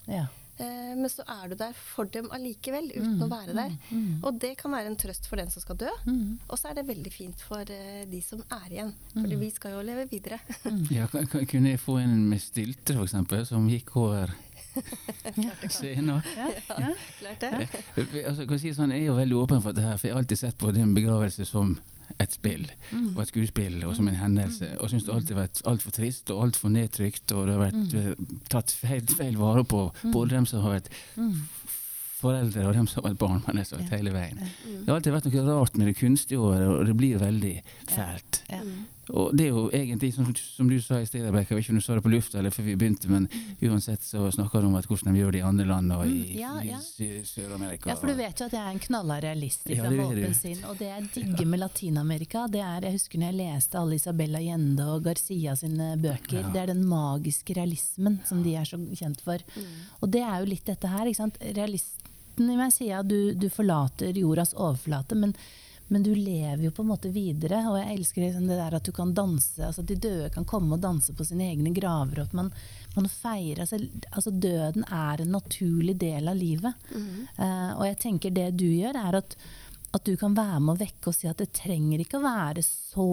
Eh, 0.62 0.94
men 0.94 1.10
så 1.10 1.24
er 1.26 1.50
du 1.50 1.56
der 1.58 1.74
for 1.74 2.10
dem 2.14 2.28
allikevel, 2.34 2.92
uten 2.94 3.16
mm, 3.18 3.24
å 3.26 3.30
være 3.32 3.56
der. 3.58 3.74
Mm, 3.90 3.98
mm. 4.04 4.14
Og 4.22 4.38
det 4.44 4.54
kan 4.60 4.74
være 4.76 4.92
en 4.92 4.98
trøst 5.00 5.26
for 5.30 5.42
den 5.42 5.50
som 5.54 5.64
skal 5.64 5.80
dø. 5.82 5.90
Mm. 6.06 6.38
Og 6.48 6.60
så 6.60 6.70
er 6.70 6.78
det 6.78 6.86
veldig 6.92 7.14
fint 7.14 7.42
for 7.42 7.66
uh, 7.66 8.04
de 8.10 8.22
som 8.26 8.44
er 8.60 8.68
igjen. 8.70 8.94
For 9.16 9.26
mm. 9.26 9.38
vi 9.42 9.52
skal 9.56 9.78
jo 9.78 9.84
leve 9.88 10.08
videre. 10.12 10.40
Mm. 10.68 10.84
ja, 11.00 11.10
kunne 11.10 11.74
jeg 11.74 11.82
få 11.82 11.98
en 12.04 12.18
med 12.30 12.44
stilte, 12.44 12.98
f.eks., 12.98 13.48
som 13.50 13.66
gikk 13.72 13.96
over 13.98 14.34
scenen? 15.74 16.22
Ja, 16.38 16.52
ja. 16.70 16.94
Klart 17.20 17.42
det. 17.42 17.52
Ja. 17.58 17.82
Altså, 18.28 18.46
jeg 18.46 18.62
si 18.62 18.76
sånn, 18.78 18.94
jeg 18.94 19.08
er 19.08 19.12
jo 19.12 19.18
veldig 19.18 19.42
åpen 19.42 19.66
for 19.66 19.74
dette 19.74 19.90
her, 19.90 19.98
for 19.98 20.10
jeg 20.10 20.16
har 20.16 20.22
alltid 20.22 20.44
sett 20.46 20.62
på 20.62 20.74
din 20.76 20.94
begravelse 20.94 21.50
som 21.50 21.76
et 22.20 22.32
spill 22.36 22.66
Mm. 22.92 23.16
og 23.16 23.22
et 23.24 23.28
skuespill 23.32 23.84
og 23.88 23.96
som 23.96 24.08
en 24.08 24.16
hendelse. 24.16 24.68
Og 24.80 24.90
syns 24.90 25.04
det 25.06 25.14
alltid 25.14 25.36
har 25.36 25.44
vært 25.48 25.62
altfor 25.66 25.92
trist 25.92 26.30
og 26.32 26.44
altfor 26.46 26.70
nedtrykt, 26.70 27.32
og 27.32 27.48
det 27.48 27.56
har 27.56 27.64
vært 27.72 27.94
mm. 27.94 28.40
tatt 28.50 28.72
feil, 28.72 29.06
feil 29.08 29.38
vare 29.38 29.64
på 29.64 29.88
både 30.12 30.36
dem 30.36 30.46
som 30.46 30.62
har 30.62 30.80
vært 30.80 30.90
Mm. 31.18 31.42
foreldre 32.24 32.68
og 32.68 32.74
dem 32.74 32.88
som 32.88 33.04
har 33.04 33.12
vært 33.12 33.20
barn. 33.20 33.44
Men 33.48 33.56
det 33.64 33.90
hele 33.92 34.14
veien. 34.14 34.38
Mm. 34.40 34.86
Det 34.86 34.88
har 34.88 34.96
alltid 34.96 35.14
vært 35.14 35.26
noe 35.34 35.60
rart 35.60 35.78
med 35.78 35.88
det 35.88 35.98
kunstige 35.98 36.40
året, 36.40 36.68
og 36.68 36.86
det 36.86 36.96
blir 36.98 37.18
veldig 37.20 37.56
fælt. 37.90 38.44
Ja. 39.08 39.14
Mm. 39.14 39.18
Og 39.20 39.34
det 39.38 39.44
er 39.46 39.50
jo 39.52 39.64
egentlig, 39.76 40.14
som, 40.16 40.28
som 40.36 40.70
du 40.70 40.78
sa 40.82 41.00
i 41.02 41.06
sted, 41.06 41.26
Rebekka, 41.26 41.52
jeg 41.52 41.58
vet 41.58 41.66
ikke 41.66 41.74
om 41.76 41.80
du 41.82 41.84
sa 41.84 41.96
det 41.98 42.04
på 42.06 42.12
lufta 42.14 42.40
eller 42.40 42.54
før 42.56 42.64
vi 42.70 42.76
begynte, 42.80 43.10
men 43.12 43.26
uansett 43.62 44.02
så 44.06 44.30
snakker 44.32 44.62
du 44.64 44.68
om 44.70 44.76
at 44.80 44.88
hvordan 44.88 45.12
de 45.14 45.20
gjør 45.20 45.32
det 45.36 45.42
i 45.42 45.44
andre 45.48 45.66
land 45.68 45.92
og 45.92 46.06
i, 46.08 46.14
Mm, 46.14 46.40
ja, 46.40 46.52
ja. 46.64 46.78
i 47.04 47.10
Sør-Amerika. 47.28 47.90
Ja, 47.92 47.96
for 48.00 48.08
du 48.08 48.14
vet 48.16 48.40
jo 48.40 48.46
at 48.48 48.54
jeg 48.56 48.62
er 48.64 48.72
en 48.72 48.80
knalla 48.80 49.18
realist 49.24 49.68
Ja, 49.70 49.82
fra 49.84 49.90
det 49.92 50.06
åpen 50.06 50.34
sinn. 50.38 50.62
Og 50.70 50.78
det 50.80 50.88
jeg 50.88 51.10
digger 51.18 51.46
med 51.52 51.60
Latin-Amerika, 51.60 52.46
det 52.52 52.62
er 52.64 52.82
Jeg 52.88 52.94
husker 53.00 53.20
når 53.20 53.32
jeg 53.34 53.40
leste 53.42 53.80
alle 53.82 53.96
Isabella 54.00 54.40
Allende 54.40 54.86
og 54.94 55.04
Garcia 55.04 55.56
sine 55.60 55.98
bøker. 56.00 56.40
Ja. 56.42 56.50
Det 56.54 56.62
er 56.64 56.72
den 56.74 56.86
magiske 56.88 57.54
realismen 57.60 58.22
som 58.26 58.44
de 58.44 58.56
er 58.56 58.64
så 58.66 58.80
kjent 58.96 59.20
for. 59.22 59.44
Og 60.02 60.10
det 60.12 60.22
er 60.24 60.40
jo 60.40 60.46
litt 60.54 60.66
dette 60.66 60.88
her. 60.88 61.06
ikke 61.12 61.20
sant? 61.20 61.38
Realisten 61.60 62.50
i 62.50 62.56
meg 62.58 62.72
sier 62.74 63.00
at 63.04 63.08
du, 63.12 63.34
du 63.38 63.50
forlater 63.54 64.16
jordas 64.18 64.56
overflate, 64.56 65.16
men, 65.20 65.36
men 65.94 66.04
du 66.04 66.16
lever 66.16 66.64
jo 66.66 66.72
på 66.74 66.82
en 66.82 66.90
måte 66.90 67.10
videre. 67.14 67.60
Og 67.70 67.78
jeg 67.78 67.94
elsker 67.94 68.24
liksom 68.24 68.48
det 68.50 68.58
der 68.58 68.74
at 68.80 68.88
du 68.88 68.90
kan 68.96 69.12
danse, 69.14 69.60
altså 69.62 69.84
at 69.84 69.92
de 69.92 70.00
døde 70.02 70.32
kan 70.34 70.48
komme 70.50 70.74
og 70.74 70.82
danse 70.82 71.14
på 71.14 71.28
sine 71.28 71.52
egne 71.52 71.70
graver. 71.76 72.24
og 72.24 72.32
at 72.32 72.34
man, 72.40 72.50
man 72.96 73.10
feirer, 73.12 73.62
altså, 73.62 73.78
altså 74.10 74.34
Døden 74.34 74.88
er 74.90 75.22
en 75.22 75.36
naturlig 75.36 75.94
del 76.02 76.32
av 76.32 76.40
livet. 76.40 76.88
Eh, 77.38 77.72
og 77.76 77.86
jeg 77.86 78.00
tenker 78.08 78.34
det 78.34 78.48
du 78.58 78.66
gjør, 78.66 78.98
er 78.98 79.20
at, 79.22 79.38
at 79.94 80.10
du 80.10 80.16
kan 80.18 80.34
være 80.34 80.64
med 80.66 80.74
å 80.74 80.82
vekke 80.82 81.12
og 81.12 81.18
si 81.20 81.30
at 81.30 81.38
det 81.38 81.54
trenger 81.62 82.02
ikke 82.02 82.18
å 82.18 82.26
være 82.26 82.66
så 82.66 83.10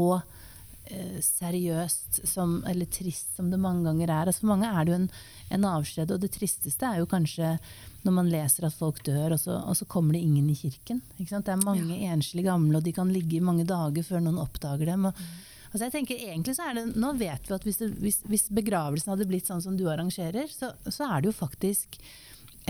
seriøst 1.25 2.23
som, 2.29 2.59
eller 2.69 2.89
trist 2.91 3.37
som 3.37 3.51
det 3.53 3.61
mange 3.61 3.85
ganger 3.89 4.11
er. 4.11 4.31
Altså 4.31 4.45
for 4.45 4.53
mange 4.53 4.71
er 4.71 4.87
det 4.87 4.93
jo 4.93 4.99
en, 5.03 5.11
en 5.57 5.69
avskjed, 5.73 6.15
og 6.15 6.23
det 6.23 6.33
tristeste 6.35 6.89
er 6.89 7.01
jo 7.01 7.11
kanskje 7.11 7.55
når 8.03 8.17
man 8.17 8.31
leser 8.33 8.65
at 8.65 8.77
folk 8.77 9.03
dør, 9.05 9.35
og 9.37 9.41
så, 9.43 9.59
og 9.61 9.77
så 9.77 9.87
kommer 9.91 10.17
det 10.17 10.23
ingen 10.25 10.49
i 10.49 10.57
kirken. 10.57 11.03
Det 11.19 11.37
er 11.37 11.65
mange 11.67 11.99
enslige 12.09 12.49
gamle, 12.49 12.79
og 12.79 12.87
de 12.87 12.95
kan 12.97 13.13
ligge 13.13 13.37
i 13.37 13.45
mange 13.45 13.67
dager 13.69 14.07
før 14.07 14.25
noen 14.25 14.41
oppdager 14.41 14.89
dem. 14.89 15.11
Og, 15.11 15.21
altså 15.71 15.85
jeg 15.87 15.95
tenker 15.99 16.25
egentlig 16.31 16.57
så 16.57 16.71
er 16.71 16.81
det, 16.81 16.87
Nå 16.97 17.13
vet 17.21 17.51
vi 17.51 17.57
at 17.59 17.69
hvis, 17.69 17.83
det, 17.83 17.91
hvis, 18.01 18.23
hvis 18.31 18.49
begravelsen 18.57 19.13
hadde 19.13 19.29
blitt 19.29 19.51
sånn 19.51 19.63
som 19.65 19.77
du 19.77 19.85
arrangerer, 19.93 20.49
så, 20.49 20.73
så 20.89 21.11
er 21.11 21.21
det 21.21 21.33
jo 21.33 21.37
faktisk 21.43 22.01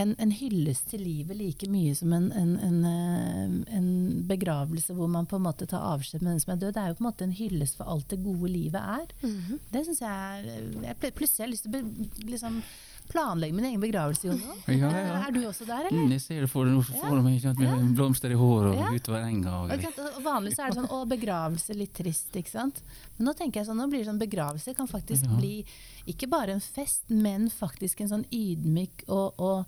en, 0.03 0.15
en 0.19 0.31
hyllest 0.35 0.91
til 0.93 1.03
livet 1.05 1.37
like 1.39 1.69
mye 1.71 1.95
som 1.99 2.13
en, 2.17 2.29
en, 2.33 2.53
en, 2.67 2.79
eh, 2.91 3.77
en 3.79 3.89
begravelse 4.31 4.95
hvor 4.97 5.11
man 5.13 5.27
på 5.31 5.37
en 5.39 5.47
måte 5.47 5.69
tar 5.71 5.85
avskjed 5.95 6.23
med 6.25 6.33
den 6.35 6.41
som 6.45 6.55
er 6.55 6.61
død. 6.63 6.75
Det 6.77 6.83
er 6.85 6.93
jo 6.93 6.99
på 7.01 7.05
en 7.05 7.11
måte 7.11 7.27
en 7.29 7.37
hyllest 7.41 7.77
for 7.81 7.91
alt 7.91 8.09
det 8.13 8.23
gode 8.25 8.51
livet 8.53 8.81
er. 8.81 9.11
Mhm. 9.23 9.59
Det 9.73 9.85
syns 9.89 10.01
jeg 10.05 10.11
er 10.11 10.87
jeg, 10.91 11.15
Plutselig 11.15 11.45
har 11.45 11.49
jeg 11.51 11.57
lyst 11.57 11.69
til 11.69 11.77
å 11.81 12.31
liksom, 12.31 12.63
planlegge 13.11 13.55
min 13.57 13.65
egen 13.67 13.81
begravelse, 13.83 14.29
Jon. 14.29 14.41
Ja, 14.71 14.87
ja, 14.87 15.01
ja. 15.09 15.21
Er 15.27 15.35
du 15.35 15.41
også 15.49 15.67
der, 15.67 15.89
eller? 15.89 16.05
Mm, 16.07 16.13
jeg 16.15 16.23
ser 16.23 16.45
det 16.45 16.51
for 16.53 16.69
for 16.87 17.21
meg 17.25 17.43
med 17.59 17.95
blomster 17.99 18.31
i 18.31 18.39
håret 18.39 18.71
og 18.75 18.79
Ja. 18.79 18.91
utover 18.95 19.27
enga. 19.27 19.55
Og, 19.65 19.73
Og 20.17 20.23
Vanligvis 20.25 20.59
er 20.63 20.71
det 20.71 20.79
sånn 20.79 20.91
å, 20.95 21.01
begravelse 21.11 21.75
litt 21.75 21.95
trist, 21.97 22.31
ikke 22.39 22.53
sant. 22.53 22.83
Men 23.19 23.27
nå 23.31 23.35
tenker 23.37 23.61
jeg 23.61 23.67
sånn, 23.71 23.81
nå 23.83 23.89
blir 23.91 24.05
det 24.05 24.11
sånn 24.13 24.21
begravelse 24.23 24.77
kan 24.77 24.89
faktisk 24.89 25.27
Ja. 25.27 25.37
bli 25.37 25.65
ikke 26.07 26.29
bare 26.31 26.53
en 26.53 26.61
fest, 26.61 27.03
men 27.11 27.51
faktisk 27.51 28.01
en 28.01 28.09
sånn 28.15 28.27
ydmyk 28.31 29.05
og, 29.09 29.35
og, 29.39 29.67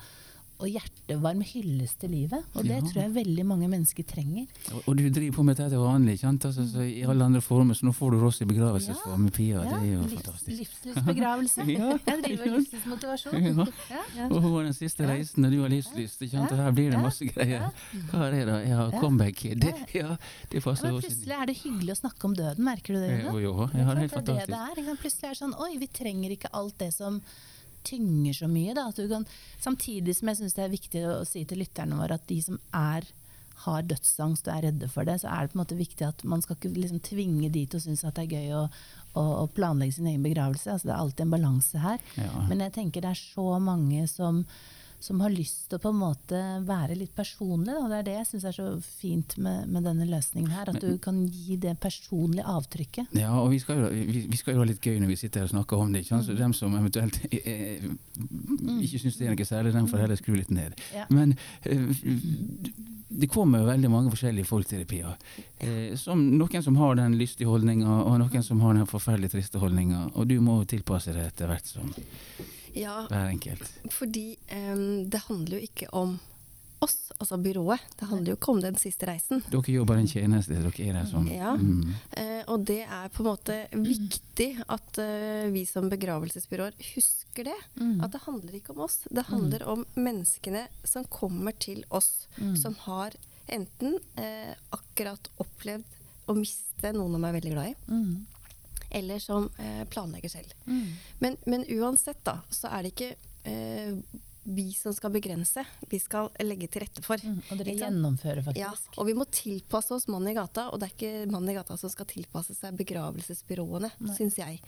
og 0.62 0.71
hjertevarm 0.71 1.42
hyllest 1.42 1.99
til 2.02 2.12
livet. 2.14 2.45
Og 2.54 2.62
det 2.64 2.76
Ja. 2.78 2.81
tror 2.87 3.00
jeg 3.02 3.14
veldig 3.16 3.45
mange 3.47 3.69
mennesker 3.69 4.04
trenger. 4.07 4.47
og, 4.75 4.83
og 4.87 4.97
du 4.97 5.09
driver 5.11 5.35
på 5.37 5.42
med 5.45 5.57
dette 5.57 5.71
til 5.75 5.78
vanlig? 5.83 6.16
Altså, 6.25 6.64
så 6.73 6.81
i 6.87 7.02
alle 7.02 7.25
andre 7.25 7.40
former, 7.42 7.75
så 7.75 7.87
nå 7.88 7.92
får 7.92 8.11
du 8.14 8.26
oss 8.26 8.40
i 8.40 8.45
begravelsesform 8.49 9.21
med 9.26 9.33
Pia. 9.33 9.62
Det 9.66 9.73
er 9.73 9.87
jo 9.92 10.00
livs, 10.02 10.14
fantastisk. 10.14 10.59
livslystbegravelse. 10.62 11.66
Ja. 11.66 11.90
Jeg 12.09 12.23
driver 12.25 12.57
livslystmotivasjon. 12.59 13.33
Ja. 13.92 14.00
Ja. 14.16 14.26
Og 14.31 14.40
hun 14.42 14.52
var 14.54 14.62
den 14.64 14.75
siste 14.76 15.07
reisen, 15.09 15.45
og 15.45 15.52
du 15.52 15.61
har 15.62 15.69
livslyst. 15.73 16.23
Ikke 16.23 16.37
sant? 16.38 16.52
Og 16.52 16.59
her 16.62 16.71
blir 16.73 16.90
det 16.95 17.00
masse 17.02 17.26
greier. 17.26 17.69
Hva 18.11 18.26
er 18.28 18.31
det 18.37 18.42
da? 18.49 18.59
Ja, 18.66 18.90
comeback. 19.00 19.42
Det, 19.59 19.75
ja, 19.95 20.16
det 20.52 20.62
passer 20.62 20.92
også 20.92 21.09
plutselig 21.09 21.37
er 21.37 21.47
det 21.50 21.57
hyggelig 21.62 21.95
å 21.97 22.00
snakke 22.02 22.28
om 22.28 22.35
døden, 22.38 22.64
merker 22.64 22.95
du 22.97 23.00
det? 23.02 23.25
Jo, 23.26 23.38
jo, 23.42 23.54
ja, 23.75 23.95
det 23.95 24.04
er 24.07 24.09
helt 24.09 24.26
det 24.26 24.37
er 24.37 24.42
det 24.42 24.85
fantastisk. 24.87 25.00
Plutselig 25.02 25.28
er 25.28 25.35
det 25.35 25.40
sånn 25.42 25.54
Oi, 25.66 25.73
vi 25.83 25.88
trenger 25.88 26.37
ikke 26.37 26.50
alt 26.52 26.78
det 26.78 26.92
som 26.95 27.21
tynger 27.86 28.36
så 28.36 28.50
mye. 28.50 28.76
Da. 28.76 28.88
At 28.90 29.00
du 29.00 29.08
kan, 29.10 29.26
samtidig 29.62 30.16
som 30.18 30.30
jeg 30.30 30.42
syns 30.42 30.56
det 30.58 30.64
er 30.66 30.76
viktig 30.76 31.02
å 31.08 31.18
si 31.28 31.44
til 31.48 31.62
lytterne 31.62 31.98
våre 31.98 32.18
at 32.20 32.28
de 32.30 32.38
som 32.44 32.60
er 32.76 33.08
har 33.62 33.84
dødsangst 33.86 34.48
og 34.48 34.54
er 34.56 34.64
redde 34.68 34.88
for 34.90 35.06
det, 35.06 35.20
så 35.22 35.30
er 35.30 35.44
det 35.44 35.52
på 35.52 35.58
en 35.58 35.62
måte 35.62 35.78
viktig 35.78 36.06
at 36.06 36.24
man 36.26 36.42
skal 36.42 36.56
ikke 36.56 36.72
liksom 36.74 37.02
tvinge 37.04 37.50
de 37.52 37.64
til 37.66 37.78
å 37.78 37.84
synes 37.84 38.04
at 38.08 38.18
det 38.18 38.24
er 38.24 38.40
gøy 38.40 38.54
å, 38.58 38.62
å, 39.14 39.24
å 39.42 39.48
planlegge 39.54 39.98
sin 39.98 40.08
egen 40.10 40.24
begravelse. 40.24 40.72
Altså, 40.72 40.88
det 40.88 40.94
er 40.94 41.02
alltid 41.02 41.24
en 41.26 41.34
balanse 41.36 41.82
her. 41.82 42.02
Ja. 42.18 42.46
Men 42.50 42.64
jeg 42.64 42.74
tenker 42.78 43.04
det 43.04 43.12
er 43.12 43.20
så 43.20 43.46
mange 43.62 44.06
som, 44.10 44.42
som 45.02 45.21
har 45.25 45.32
lyst 45.35 45.66
til 45.68 45.78
å 45.78 45.82
på 45.82 45.90
en 45.90 45.99
måte 45.99 46.40
være 46.66 46.97
litt 46.99 47.14
personlig. 47.16 47.75
Da. 47.75 47.88
Det 47.90 47.99
er 47.99 48.06
det 48.06 48.14
jeg 48.21 48.28
syns 48.30 48.47
er 48.49 48.56
så 48.56 48.68
fint 48.87 49.35
med, 49.42 49.66
med 49.73 49.87
denne 49.88 50.06
løsningen 50.09 50.52
her. 50.54 50.71
At 50.71 50.80
du 50.82 50.94
kan 51.02 51.25
gi 51.26 51.59
det 51.61 51.75
personlige 51.82 52.47
avtrykket. 52.47 53.16
Ja, 53.18 53.32
og 53.40 53.50
vi 53.52 53.59
skal, 53.62 53.82
jo, 53.82 53.90
vi, 53.92 54.25
vi 54.30 54.38
skal 54.40 54.56
jo 54.56 54.62
ha 54.62 54.68
litt 54.71 54.85
gøy 54.85 55.00
når 55.02 55.12
vi 55.12 55.18
sitter 55.25 55.42
her 55.42 55.50
og 55.50 55.56
snakker 55.56 55.82
om 55.82 55.92
det. 55.92 56.04
Ikke 56.04 56.14
sant? 56.14 56.28
Mm. 56.28 56.30
Så 56.30 56.38
dem 56.38 56.56
som 56.56 56.78
eventuelt 56.78 57.18
eh, 57.32 57.90
ikke 58.78 59.02
syns 59.02 59.18
det 59.18 59.28
er 59.28 59.35
noe 59.35 59.50
særlig, 59.50 59.75
dem 59.76 59.90
får 59.90 60.06
heller 60.06 60.23
skru 60.23 60.38
litt 60.38 60.54
ned. 60.54 60.78
Ja. 60.94 61.09
Men 61.11 61.35
eh, 61.66 61.85
det 63.12 63.28
kommer 63.32 63.61
jo 63.61 63.68
veldig 63.68 63.90
mange 63.92 64.14
forskjellige 64.14 64.49
folk 64.49 64.71
til. 64.71 64.87
Eh, 65.59 65.92
som 66.00 66.23
noen 66.38 66.64
som 66.64 66.78
har 66.80 66.97
den 66.97 67.18
lystige 67.18 67.50
holdninga, 67.50 67.99
og 68.06 68.18
noen 68.23 68.47
som 68.47 68.62
har 68.64 68.78
den 68.78 68.88
forferdelig 68.88 69.35
triste 69.35 69.61
holdninga. 69.62 70.12
Og 70.14 70.30
du 70.30 70.38
må 70.44 70.62
tilpasse 70.71 71.14
deg 71.14 71.28
etter 71.28 71.50
hvert 71.50 71.68
som 71.68 71.90
Ja, 72.74 73.06
hver 73.08 73.28
enkelt. 73.30 73.68
fordi 73.90 74.36
um, 74.52 75.08
det 75.10 75.20
handler 75.28 75.58
jo 75.58 75.62
ikke 75.68 75.88
om 75.92 76.18
oss, 76.82 77.12
altså 77.20 77.36
byrået. 77.38 77.78
Det 78.00 78.08
handler 78.10 78.32
jo 78.32 78.36
ikke 78.40 78.50
om 78.50 78.60
den 78.60 78.74
siste 78.80 79.06
reisen. 79.06 79.42
Dere 79.52 79.70
jobber 79.70 80.00
en 80.00 80.08
tjeneste, 80.10 80.56
dere 80.58 80.72
er 80.88 80.92
der 80.96 81.06
som 81.06 81.28
Ja. 81.30 81.52
mm, 81.54 81.94
uh, 82.18 82.42
og 82.48 82.64
det 82.66 82.80
er 82.88 83.08
på 83.14 83.22
en 83.22 83.28
måte 83.28 83.58
viktig 83.70 84.48
at 84.66 84.98
uh, 84.98 85.46
vi 85.54 85.62
som 85.68 85.86
begravelsesbyråer 85.92 86.72
husker 86.94 87.44
det. 87.52 87.58
Mm. 87.78 88.00
At 88.02 88.12
det 88.16 88.24
handler 88.26 88.54
ikke 88.58 88.74
om 88.74 88.80
oss. 88.88 88.98
Det 89.10 89.24
handler 89.30 89.62
om 89.68 89.84
menneskene 89.94 90.66
som 90.84 91.04
kommer 91.04 91.52
til 91.58 91.84
oss, 91.90 92.26
Mm. 92.40 92.56
som 92.56 92.74
har 92.88 93.12
enten 93.48 93.94
uh, 94.18 94.54
akkurat 94.72 95.28
opplevd 95.38 95.84
å 96.26 96.34
miste 96.34 96.92
noen 96.96 97.14
de 97.14 97.28
er 97.28 97.32
veldig 97.38 97.52
glad 97.52 97.66
i, 97.70 97.74
Mm. 97.92 98.26
Eller 98.92 99.22
som 99.22 99.49
eh, 99.58 99.84
planlegger 99.90 100.32
selv. 100.32 100.52
Mm. 100.66 100.90
Men, 101.18 101.38
men 101.44 101.64
uansett, 101.78 102.20
da, 102.26 102.38
så 102.52 102.70
er 102.72 102.84
det 102.84 102.92
ikke 102.94 103.14
eh, 103.49 103.96
vi 104.44 104.72
som 104.72 104.94
skal 104.94 105.12
begrense. 105.14 105.64
Vi 105.90 105.99
skal 106.02 106.28
legge 106.42 106.66
til 106.72 106.82
rette 106.82 107.02
for. 107.04 107.20
Mm. 107.22 107.38
Og 107.46 107.61
dere 107.61 107.75
gjennomfører 107.78 108.42
faktisk. 108.49 108.62
Ja, 108.62 108.99
og 108.99 109.06
vi 109.06 109.14
må 109.14 109.26
tilpasse 109.30 109.94
oss 109.94 110.08
mannen 110.11 110.32
i 110.32 110.37
gata, 110.37 110.66
og 110.72 110.82
det 110.82 110.88
er 110.88 110.96
ikke 110.96 111.30
mannen 111.30 111.52
i 111.52 111.56
gata 111.56 111.76
som 111.78 111.92
skal 111.92 112.08
tilpasse 112.11 112.56
seg 112.58 112.76
begravelsesbyråene, 112.80 113.92
syns 114.16 114.40
jeg. 114.40 114.58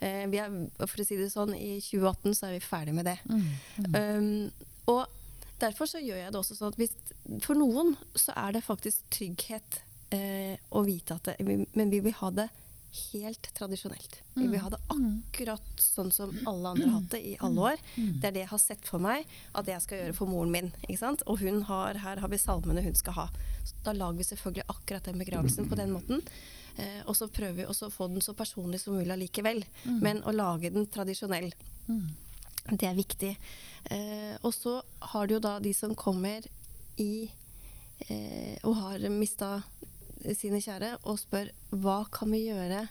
Eh, 0.00 0.26
vi 0.32 0.40
er, 0.42 0.52
for 0.84 1.00
å 1.00 1.08
si 1.08 1.18
det 1.20 1.30
sånn, 1.32 1.56
i 1.56 1.78
2018 1.80 2.36
så 2.36 2.50
er 2.50 2.58
vi 2.58 2.64
ferdig 2.66 2.96
med 2.98 3.08
det. 3.08 3.16
Mm. 3.32 3.48
Um, 3.96 4.68
og 4.92 5.06
derfor 5.62 5.88
så 5.88 6.02
gjør 6.02 6.20
jeg 6.20 6.34
det 6.34 6.42
også 6.42 6.58
sånn 6.58 6.74
at 6.74 6.80
hvis, 6.80 6.94
for 7.44 7.56
noen 7.56 7.94
så 8.18 8.34
er 8.36 8.56
det 8.56 8.66
faktisk 8.66 9.06
trygghet 9.14 9.80
eh, 10.12 10.58
å 10.74 10.84
vite 10.84 11.16
at 11.16 11.30
det, 11.30 11.66
Men 11.72 11.92
vi 11.92 12.02
vil 12.04 12.16
ha 12.20 12.32
det 12.34 12.50
helt 12.92 13.48
tradisjonelt. 13.56 14.18
Vi 14.34 14.46
vil 14.46 14.60
ha 14.60 14.70
det 14.72 14.80
akkurat 14.92 15.80
sånn 15.80 16.10
som 16.12 16.32
alle 16.48 16.74
andre 16.74 16.88
har 16.88 16.98
hatt 16.98 17.14
det 17.14 17.20
i 17.24 17.34
alle 17.40 17.68
år. 17.72 17.84
Det 17.96 18.28
er 18.28 18.34
det 18.36 18.42
jeg 18.44 18.52
har 18.52 18.62
sett 18.62 18.88
for 18.88 19.02
meg 19.02 19.28
at 19.56 19.68
jeg 19.70 19.84
skal 19.84 20.02
gjøre 20.02 20.16
for 20.16 20.32
moren 20.32 20.52
min. 20.52 20.72
Og 21.26 21.40
hun 21.40 21.62
har, 21.68 22.00
her 22.04 22.20
har 22.20 22.32
vi 22.32 22.40
salmene 22.40 22.84
hun 22.84 22.98
skal 22.98 23.16
ha. 23.16 23.26
Så 23.64 23.78
da 23.86 23.94
lager 23.96 24.20
vi 24.20 24.28
selvfølgelig 24.28 24.68
akkurat 24.74 25.08
den 25.08 25.22
begravelsen 25.22 25.70
på 25.70 25.78
den 25.80 25.94
måten. 25.94 26.24
Eh, 26.76 27.00
og 27.06 27.16
så 27.16 27.28
prøver 27.32 27.62
vi 27.62 27.68
å 27.68 27.90
få 27.92 28.08
den 28.12 28.24
så 28.24 28.34
personlig 28.36 28.82
som 28.82 28.96
mulig 28.96 29.12
allikevel. 29.14 29.64
Men 30.04 30.22
å 30.24 30.34
lage 30.36 30.72
den 30.74 30.88
tradisjonell. 30.92 31.52
Mm. 31.88 32.08
Det 32.70 32.88
er 32.88 32.98
viktig. 32.98 33.36
Eh, 33.90 34.34
og 34.42 34.52
så 34.54 34.80
har 35.12 35.26
du 35.26 35.36
jo 35.38 35.44
da 35.44 35.58
de 35.62 35.72
som 35.74 35.94
kommer 35.98 36.44
i 37.00 37.30
eh, 38.06 38.58
og 38.62 38.76
har 38.78 39.08
mista 39.10 39.62
sine 40.38 40.60
kjære, 40.62 40.96
og 41.08 41.20
spør 41.20 41.50
hva 41.82 42.02
kan 42.12 42.32
vi 42.34 42.46
gjøre 42.48 42.86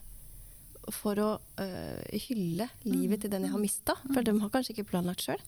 for 0.92 1.20
å 1.22 1.30
eh, 1.62 2.18
hylle 2.28 2.68
livet 2.88 3.24
til 3.24 3.32
den 3.34 3.46
jeg 3.46 3.54
har 3.54 3.62
mista? 3.62 3.96
For 4.10 4.26
de 4.26 4.34
har 4.42 4.54
kanskje 4.54 4.76
ikke 4.76 4.90
planlagt 4.94 5.26
sjøl. 5.26 5.42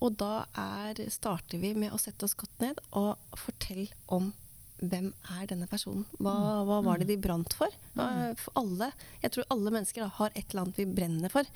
og 0.00 0.16
da 0.20 0.44
er, 0.60 0.98
starter 1.08 1.60
vi 1.60 1.72
med 1.74 1.92
å 1.92 2.00
sette 2.00 2.26
oss 2.26 2.36
godt 2.36 2.60
ned 2.60 2.80
og 2.96 3.16
fortelle 3.40 3.88
om 4.12 4.32
hvem 4.80 5.10
er 5.36 5.46
denne 5.48 5.68
personen? 5.68 6.06
Hva, 6.18 6.34
hva 6.68 6.80
var 6.84 7.00
det 7.00 7.10
de 7.10 7.18
brant 7.20 7.52
for? 7.56 7.72
For 7.94 8.60
alle, 8.60 8.90
jeg 9.20 9.34
tror 9.34 9.48
alle 9.52 9.72
mennesker 9.74 10.04
da, 10.04 10.10
har 10.16 10.32
et 10.32 10.46
eller 10.48 10.64
annet 10.64 10.80
vi 10.80 10.88
brenner 10.88 11.32
for. 11.32 11.48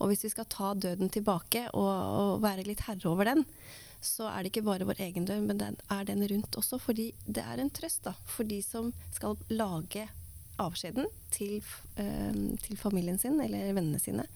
Og 0.00 0.10
hvis 0.10 0.24
vi 0.26 0.32
skal 0.32 0.48
ta 0.50 0.72
døden 0.74 1.12
tilbake 1.12 1.66
og, 1.76 1.90
og 1.92 2.44
være 2.44 2.64
litt 2.66 2.84
herre 2.88 3.10
over 3.10 3.28
den, 3.28 3.44
så 4.02 4.28
er 4.30 4.42
det 4.42 4.52
ikke 4.52 4.64
bare 4.66 4.86
vår 4.88 5.00
egen 5.08 5.24
dør, 5.28 5.40
men 5.44 5.58
den 5.60 5.76
er 5.90 6.04
den 6.08 6.24
rundt 6.32 6.58
også. 6.58 6.78
Fordi 6.82 7.10
det 7.26 7.44
er 7.44 7.62
en 7.62 7.70
trøst 7.70 8.04
da, 8.08 8.14
for 8.26 8.44
de 8.48 8.60
som 8.62 8.92
skal 9.14 9.38
lage 9.50 10.08
avskjeden 10.62 11.06
til, 11.32 11.62
eh, 11.96 12.34
til 12.66 12.76
familien 12.76 13.18
sin 13.18 13.40
eller 13.40 13.72
vennene 13.72 13.98
sine. 14.02 14.26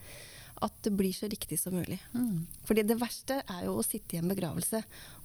At 0.57 0.73
det 0.81 0.89
blir 0.97 1.13
så 1.13 1.27
riktig 1.29 1.59
som 1.61 1.75
mulig. 1.77 1.99
Mm. 2.17 2.47
Fordi 2.65 2.81
det 2.89 2.95
verste 2.97 3.35
er 3.45 3.67
jo 3.67 3.75
å 3.77 3.83
sitte 3.85 4.15
i 4.15 4.17
en 4.17 4.31
begravelse 4.31 4.79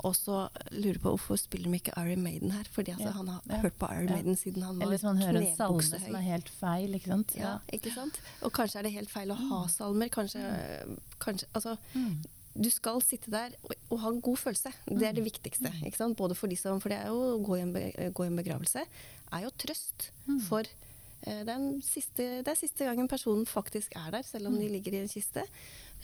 og 0.05 0.13
så 0.19 0.43
lure 0.77 1.01
på 1.01 1.15
hvorfor 1.15 1.41
spiller 1.41 1.73
de 1.73 1.79
ikke 1.81 1.95
Iron 2.03 2.21
Maiden 2.23 2.53
her. 2.53 2.69
Fordi 2.75 2.93
altså, 2.93 3.07
Ja, 3.09 3.13
han 3.17 3.29
har 3.33 3.41
ja, 3.49 3.63
hørt 3.63 3.79
på 3.81 3.89
Iron 3.95 4.11
ja. 4.11 4.19
Maiden 4.19 4.37
siden 4.37 4.63
han 4.67 4.77
var 4.77 4.85
Eller 4.85 4.99
hvis 4.99 5.07
man 5.09 5.23
hører 5.23 5.41
en 5.41 5.57
salme 5.57 5.83
som 6.05 6.19
er 6.21 6.27
helt 6.29 6.53
feil, 6.53 6.99
ikke 7.01 7.15
sant. 7.15 7.33
ja, 7.41 7.55
ikke 7.73 7.95
sant? 7.97 8.21
Og 8.45 8.53
kanskje 8.53 8.83
er 8.83 8.83
det 8.91 8.93
helt 8.99 9.09
feil 9.15 9.33
å 9.33 9.39
ha 9.41 9.63
salmer. 9.73 10.13
Kanskje, 10.13 10.45
kanskje 11.19 11.49
Altså, 11.57 11.79
Mm. 11.97 12.21
Du 12.53 12.69
skal 12.73 13.01
sitte 13.05 13.33
der 13.33 13.55
og, 13.65 13.75
og 13.89 14.01
ha 14.03 14.13
en 14.13 14.23
god 14.25 14.39
følelse. 14.41 14.73
Det 14.89 15.09
er 15.09 15.17
det 15.17 15.25
viktigste. 15.25 15.73
Ikke 15.87 15.99
sant? 15.99 16.17
Både 16.19 16.37
for 16.37 16.53
de 16.53 16.59
som 16.61 16.81
For 16.83 16.93
det 16.93 17.01
er 17.01 17.13
jo 17.13 17.37
å 17.37 17.43
gå 17.45 17.59
i 17.59 17.63
en, 17.65 17.73
be, 17.75 17.85
gå 18.13 18.27
i 18.27 18.31
en 18.31 18.39
begravelse 18.39 18.85
er 19.33 19.47
jo 19.47 19.53
trøst 19.57 20.11
for 20.49 20.67
eh, 20.67 21.43
det, 21.47 21.55
er 21.55 21.63
siste, 21.87 22.27
det 22.45 22.53
er 22.53 22.59
siste 22.59 22.89
gangen 22.89 23.09
personen 23.09 23.47
faktisk 23.49 23.97
er 23.97 24.11
der, 24.13 24.27
selv 24.29 24.51
om 24.51 24.59
de 24.61 24.69
ligger 24.69 24.99
i 24.99 25.03
en 25.05 25.11
kiste. 25.11 25.47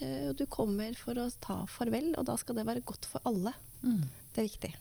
Eh, 0.01 0.31
og 0.31 0.39
du 0.41 0.47
kommer 0.51 0.97
for 0.99 1.19
å 1.21 1.29
ta 1.45 1.61
farvel, 1.71 2.15
og 2.17 2.29
da 2.31 2.39
skal 2.41 2.59
det 2.59 2.67
være 2.69 2.85
godt 2.89 3.09
for 3.11 3.25
alle. 3.29 3.53
Mm. 3.83 4.07
Det 4.33 4.43
er 4.43 4.49
viktig. 4.49 4.73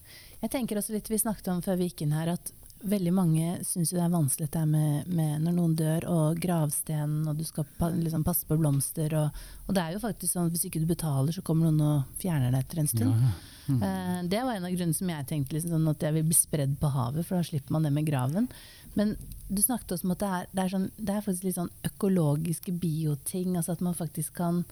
Jeg 0.44 0.54
tenker 0.54 0.80
også 0.80 0.96
litt, 0.96 1.10
Vi 1.12 1.20
snakket 1.20 1.52
om 1.52 1.64
før 1.66 1.80
vi 1.80 1.90
gikk 1.90 2.06
inn 2.06 2.16
her 2.16 2.36
at 2.38 2.54
veldig 2.84 3.14
mange 3.16 3.58
syns 3.66 3.92
det 3.96 4.02
er 4.04 4.14
vanskelig 4.14 4.48
dette 4.48 4.62
her 4.62 4.70
med, 4.70 5.10
med 5.10 5.44
når 5.46 5.56
noen 5.58 5.76
dør, 5.78 6.08
og 6.14 6.40
gravstenen, 6.42 7.28
og 7.30 7.38
du 7.40 7.46
skal 7.48 7.68
pa, 7.78 7.90
liksom 7.94 8.26
passe 8.28 8.48
på 8.48 8.58
blomster. 8.60 9.14
Og, 9.18 9.44
og 9.66 9.78
det 9.78 9.84
er 9.84 9.96
jo 9.96 10.04
faktisk 10.04 10.34
sånn 10.34 10.50
at 10.50 10.56
hvis 10.56 10.68
ikke 10.70 10.82
du 10.84 10.90
betaler, 10.90 11.36
så 11.36 11.44
kommer 11.46 11.70
noen 11.70 11.86
og 11.86 12.20
fjerner 12.22 12.54
det 12.54 12.66
etter 12.66 12.84
en 12.84 12.92
stund. 12.94 13.22
ja. 13.28 13.36
Mm. 13.68 13.82
Eh, 13.84 14.20
det 14.32 14.42
var 14.44 14.56
en 14.56 14.64
av 14.64 14.72
grunnene 14.72 14.96
som 14.96 15.10
jeg 15.12 15.28
tenkte 15.28 15.58
liksom, 15.58 15.74
sånn 15.74 15.92
at 15.92 16.04
jeg 16.06 16.16
vil 16.16 16.28
bli 16.30 16.36
spredd 16.38 16.78
på 16.80 16.92
havet, 16.94 17.28
for 17.28 17.36
da 17.36 17.44
slipper 17.44 17.76
man 17.76 17.84
det 17.84 17.92
med 17.92 18.08
graven. 18.08 18.48
Men 18.96 19.16
du 19.48 19.62
snakket 19.62 19.98
også 19.98 20.08
om 20.08 20.14
at 20.16 20.24
det 20.24 20.30
er, 20.38 20.48
det 20.54 20.64
er, 20.64 20.72
sånn, 20.74 20.88
det 20.96 21.14
er 21.14 21.26
faktisk 21.26 21.48
litt 21.48 21.58
sånn 21.58 21.74
økologiske 21.90 22.74
bioting, 22.80 23.58
altså 23.60 23.76
at 23.76 23.84
man 23.84 23.98
faktisk 23.98 24.38
kan 24.40 24.64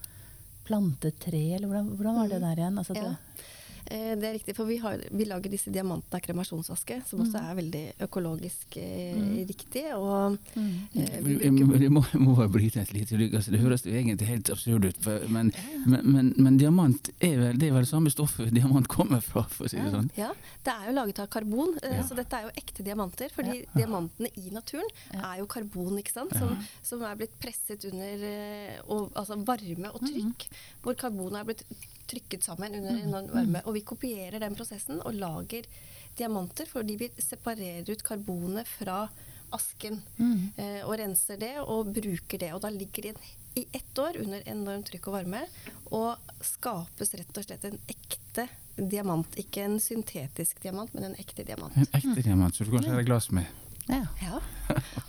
plante 0.65 1.11
tre, 1.21 1.43
eller 1.57 1.69
hvordan, 1.69 1.91
hvordan 1.99 2.19
var 2.21 2.31
det 2.31 2.41
der 2.41 2.63
igjen? 2.63 2.79
Altså 2.81 2.95
at 2.95 3.03
Ja. 3.03 3.13
Det, 3.85 3.95
Eh, 3.95 4.15
det 4.17 4.25
er 4.27 4.33
riktig, 4.33 4.55
for 4.57 4.65
vi, 4.65 4.77
har, 4.81 4.97
vi 5.11 5.25
lager 5.29 5.49
disse 5.51 5.69
diamantene 5.69 6.17
av 6.17 6.21
kremasjonsaske, 6.25 6.95
som 7.05 7.19
også 7.21 7.37
er 7.37 7.55
veldig 7.59 7.81
økologisk 8.01 8.77
eh, 8.81 9.45
riktig. 9.45 9.83
Og 9.93 10.37
eh, 10.57 11.19
vi 11.21 11.35
Jeg 11.37 11.51
bruker 11.53 11.89
må- 11.93 12.03
jeg 12.11 12.21
må, 12.21 12.35
bare 12.35 12.49
bryte 12.49 12.81
et 12.81 12.93
lite. 12.93 13.15
Altså, 13.29 13.51
det 13.53 13.59
høres 13.61 13.85
jo 13.85 13.91
egentlig 13.93 14.27
helt 14.27 14.49
absurd 14.49 14.85
ut, 14.89 14.97
for, 15.05 15.19
men, 15.29 15.51
men, 15.85 16.01
men, 16.15 16.33
men 16.37 16.57
diamant 16.57 17.11
er 17.21 17.37
vel 17.37 17.57
det 17.61 17.69
er 17.69 17.73
vel 17.77 17.85
samme 17.85 18.09
stoffet 18.09 18.49
diamant 18.55 18.87
kommer 18.89 19.21
fra, 19.21 19.43
for 19.53 19.65
å 19.65 19.69
si 19.69 19.77
det 19.77 19.91
sånn. 19.93 20.09
Ja, 20.17 20.31
det 20.65 20.73
er 20.73 20.89
jo 20.89 20.95
laget 20.97 21.19
av 21.21 21.29
karbon, 21.29 21.77
eh, 21.83 21.97
Ja. 21.99 22.03
så 22.09 22.15
dette 22.17 22.33
er 22.41 22.49
jo 22.49 22.55
ekte 22.57 22.83
diamanter. 22.83 23.29
Fordi 23.37 23.61
Ja. 23.61 23.71
diamantene 23.85 24.29
i 24.37 24.49
naturen 24.49 24.89
er 25.13 25.37
jo 25.39 25.45
karbon, 25.45 25.97
ikke 26.01 26.11
sant? 26.17 26.33
Som, 26.33 26.57
som 26.81 27.03
er 27.05 27.15
blitt 27.21 27.37
presset 27.39 27.85
under 27.85 28.81
og, 28.89 29.11
altså 29.13 29.37
varme 29.45 29.93
og 29.93 30.01
trykk. 30.01 30.47
Hvor 30.83 30.95
karbonet 30.95 31.39
er 31.41 31.45
blitt 31.51 31.63
trykket 32.09 32.45
sammen 32.45 32.75
under 32.79 32.97
enorm 33.01 33.29
varme. 33.33 33.61
Og 33.65 33.77
vi 33.77 33.85
kopierer 33.87 34.39
den 34.43 34.57
prosessen 34.57 35.01
og 35.01 35.17
lager 35.17 35.67
diamanter 36.15 36.69
fordi 36.69 36.97
vi 36.99 37.09
separerer 37.19 37.89
ut 37.91 38.03
karbonet 38.05 38.67
fra 38.69 39.05
asken. 39.55 40.01
Mm. 40.17 40.51
Eh, 40.57 40.81
og 40.85 40.97
renser 40.99 41.39
det 41.39 41.55
og 41.63 41.91
bruker 41.95 42.41
det. 42.41 42.53
Og 42.55 42.61
da 42.63 42.71
ligger 42.73 43.09
de 43.09 43.15
i 43.55 43.65
ett 43.71 43.99
år 43.99 44.17
under 44.19 44.43
enormt 44.49 44.89
trykk 44.89 45.07
og 45.07 45.19
varme 45.19 45.45
og 45.95 46.31
skapes 46.43 47.13
rett 47.15 47.37
og 47.39 47.45
slett 47.45 47.67
en 47.69 47.77
ekte 47.87 48.49
diamant. 48.75 49.37
Ikke 49.39 49.63
en 49.63 49.77
syntetisk 49.79 50.59
diamant, 50.63 50.91
men 50.93 51.11
en 51.11 51.19
ekte 51.21 51.45
diamant. 51.47 51.75
En 51.79 51.87
ekte 51.95 52.25
diamant, 52.25 52.55
så 52.55 52.67
du 52.67 52.73
kan 52.73 52.83
skjære 52.83 53.05
glass 53.07 53.29
med. 53.31 53.47
Ja. 53.87 54.05
Ja. 54.21 54.39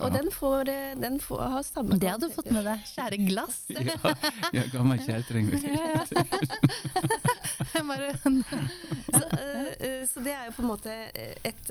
Og 0.05 0.13
den 0.13 0.29
får, 0.33 0.65
den 1.01 1.21
får 1.23 1.43
ha 1.55 1.63
samme 1.65 1.97
Det 2.01 2.11
hadde 2.13 2.29
du 2.29 2.35
fått 2.35 2.51
med 2.53 2.67
deg. 2.69 2.83
Skjære 2.91 3.17
glass. 3.25 3.63
Ja, 3.73 4.61
jeg 4.61 4.71
gammel 4.73 4.97
meg 4.97 5.07
vet 5.09 5.29
du. 5.33 5.37
Så, 9.17 9.23
eh, 9.39 9.67
eh, 9.81 10.03
så 10.09 10.21
det 10.21 10.33
er 10.35 10.45
jo 10.49 10.53
på 10.57 10.63
en 10.63 10.69
måte 10.69 10.93
et 11.17 11.71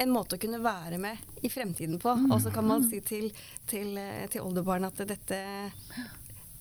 en 0.00 0.12
måte 0.12 0.36
å 0.36 0.40
kunne 0.40 0.60
være 0.62 0.98
med 1.00 1.44
i 1.44 1.50
fremtiden 1.52 2.00
på. 2.00 2.14
Og 2.30 2.40
så 2.42 2.52
kan 2.54 2.66
man 2.68 2.86
si 2.88 3.02
til, 3.04 3.28
til, 3.70 3.92
eh, 4.00 4.26
til 4.32 4.46
oldebarn 4.46 4.88
at 4.88 5.02
dette, 5.08 5.40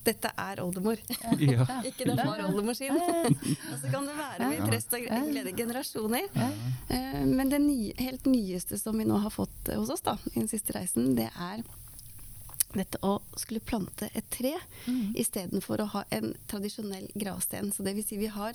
dette 0.09 0.31
er 0.41 0.61
oldemor. 0.63 0.99
Ja. 1.39 1.65
Ikke 1.89 2.07
den 2.09 2.17
var 2.19 2.41
oldemor 2.47 2.75
sin. 2.77 2.95
og 2.97 3.75
så 3.79 3.91
kan 3.93 4.07
det 4.09 4.15
være 4.19 4.49
med 4.49 4.59
i 4.59 4.69
trøst 4.71 4.95
og 4.97 5.05
glede 5.29 5.53
generasjoner. 5.57 6.29
Eh, 6.89 7.25
Men 7.29 7.49
det 7.53 7.61
nye, 7.63 7.93
helt 8.01 8.25
nyeste 8.29 8.79
som 8.81 8.97
vi 8.99 9.05
nå 9.09 9.17
har 9.23 9.33
fått 9.33 9.69
hos 9.75 9.91
oss 9.95 10.01
da, 10.05 10.17
i 10.33 10.39
den 10.39 10.49
siste 10.51 10.73
reisen, 10.77 11.13
det 11.19 11.29
er 11.35 11.61
dette 12.75 12.99
å 13.01 13.15
skulle 13.39 13.63
plante 13.65 14.09
et 14.13 14.27
tre 14.29 14.51
Mm. 14.85 15.15
istedenfor 15.17 15.81
å 15.81 15.87
ha 15.95 16.03
en 16.13 16.35
tradisjonell 16.47 17.07
gravsten. 17.17 17.71
Så 17.73 17.81
det 17.83 17.95
vil 17.97 18.05
si 18.05 18.17
vi 18.21 18.27
har 18.29 18.53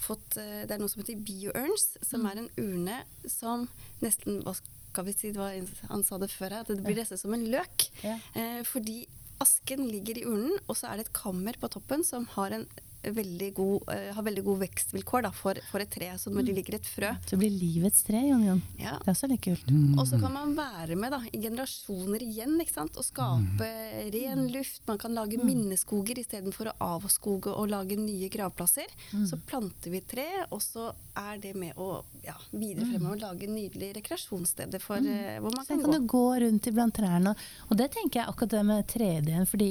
fått 0.00 0.38
eh, 0.40 0.62
Det 0.66 0.72
er 0.72 0.80
noe 0.80 0.88
som 0.88 1.02
heter 1.02 1.20
biourns, 1.20 1.90
som 2.02 2.22
Mm. 2.22 2.30
er 2.30 2.38
en 2.38 2.50
urne 2.56 3.02
som 3.28 3.68
nesten 4.00 4.42
Hva 4.44 4.54
skal 4.56 5.04
vi 5.04 5.12
si, 5.12 5.30
det 5.30 5.38
var, 5.38 5.52
han 5.90 6.02
sa 6.02 6.16
det 6.18 6.30
før 6.32 6.50
her, 6.50 6.60
at 6.64 6.68
det 6.72 6.82
blir 6.82 6.96
nesten 6.96 7.18
som 7.20 7.34
en 7.36 7.44
løk. 7.52 7.84
Ja. 8.02 8.16
Eh, 8.34 8.62
fordi 8.64 9.06
asken 9.40 9.88
ligger 9.88 10.20
i 10.20 10.28
urnen, 10.28 10.56
og 10.66 10.78
så 10.78 10.90
er 10.90 11.00
det 11.00 11.08
et 11.08 11.16
kammer 11.16 11.56
på 11.60 11.70
toppen 11.72 12.04
som 12.06 12.28
har 12.36 12.54
en 12.56 12.68
veldig 13.00 13.54
god, 13.56 13.88
uh, 13.88 14.10
har 14.14 14.24
veldig 14.26 14.42
god 14.44 14.58
vekstvilkår 14.60 15.24
da, 15.24 15.30
for, 15.32 15.58
for 15.70 15.82
et 15.82 15.90
tre. 15.92 16.10
Så 16.20 16.32
når 16.32 16.48
det 16.48 16.56
ligger 16.58 16.76
et 16.76 16.88
frø 16.88 17.12
Så 17.28 17.38
blir 17.40 17.52
livets 17.54 18.02
tre, 18.04 18.20
Jon 18.28 18.44
Jon. 18.44 18.62
ja. 18.80 18.98
Det 19.00 19.08
er 19.08 19.14
også 19.14 19.30
litt 19.30 19.44
kult. 19.44 19.70
Og 19.96 20.04
så 20.08 20.20
kan 20.20 20.34
man 20.34 20.52
være 20.58 20.98
med 21.00 21.14
da, 21.14 21.22
i 21.32 21.40
generasjoner 21.40 22.24
igjen 22.26 22.58
ikke 22.60 22.76
sant? 22.76 22.98
og 23.00 23.06
skape 23.06 23.70
ren 24.12 24.46
luft. 24.52 24.82
Man 24.88 25.00
kan 25.00 25.16
lage 25.16 25.40
minneskoger 25.40 26.20
istedenfor 26.20 26.72
å 26.72 26.76
avskoge 26.96 27.54
og 27.54 27.70
lage 27.72 27.96
nye 28.00 28.28
gravplasser. 28.32 28.92
Så 29.28 29.40
planter 29.48 29.94
vi 29.94 30.02
tre, 30.04 30.28
og 30.50 30.60
så 30.64 30.90
er 31.20 31.38
det 31.42 31.52
med 31.56 31.76
å 31.80 32.02
ja, 32.24 32.34
videre 32.52 32.86
fremover 32.90 33.20
lage 33.22 33.48
nydelige 33.50 33.96
rekreasjonssteder 34.00 34.82
for, 34.82 34.96
eh, 35.04 35.38
hvor 35.40 35.54
man 35.54 35.64
Så 35.66 35.74
kan 35.76 35.82
kan 35.84 35.92
gå. 35.92 35.98
du 35.98 36.06
gå 36.14 36.24
rundt 36.44 36.66
iblant 36.70 36.94
trærne. 36.96 37.34
Og 37.68 37.76
det 37.80 37.90
tenker 37.94 38.20
jeg 38.22 38.28
akkurat 38.32 38.54
det 38.56 38.64
med 38.70 38.86
3D-en. 38.88 39.46
fordi 39.46 39.70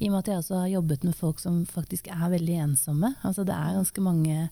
i 0.00 0.08
og 0.08 0.12
med 0.12 0.18
at 0.24 0.26
jeg 0.32 0.38
også 0.42 0.60
har 0.62 0.68
jobbet 0.74 1.04
med 1.04 1.14
folk 1.14 1.38
som 1.38 1.60
faktisk 1.66 2.08
er 2.08 2.30
veldig 2.30 2.56
ensomme. 2.68 3.14
Altså 3.22 3.44
det 3.46 3.54
er 3.54 3.76
ganske 3.78 4.00
mange 4.02 4.48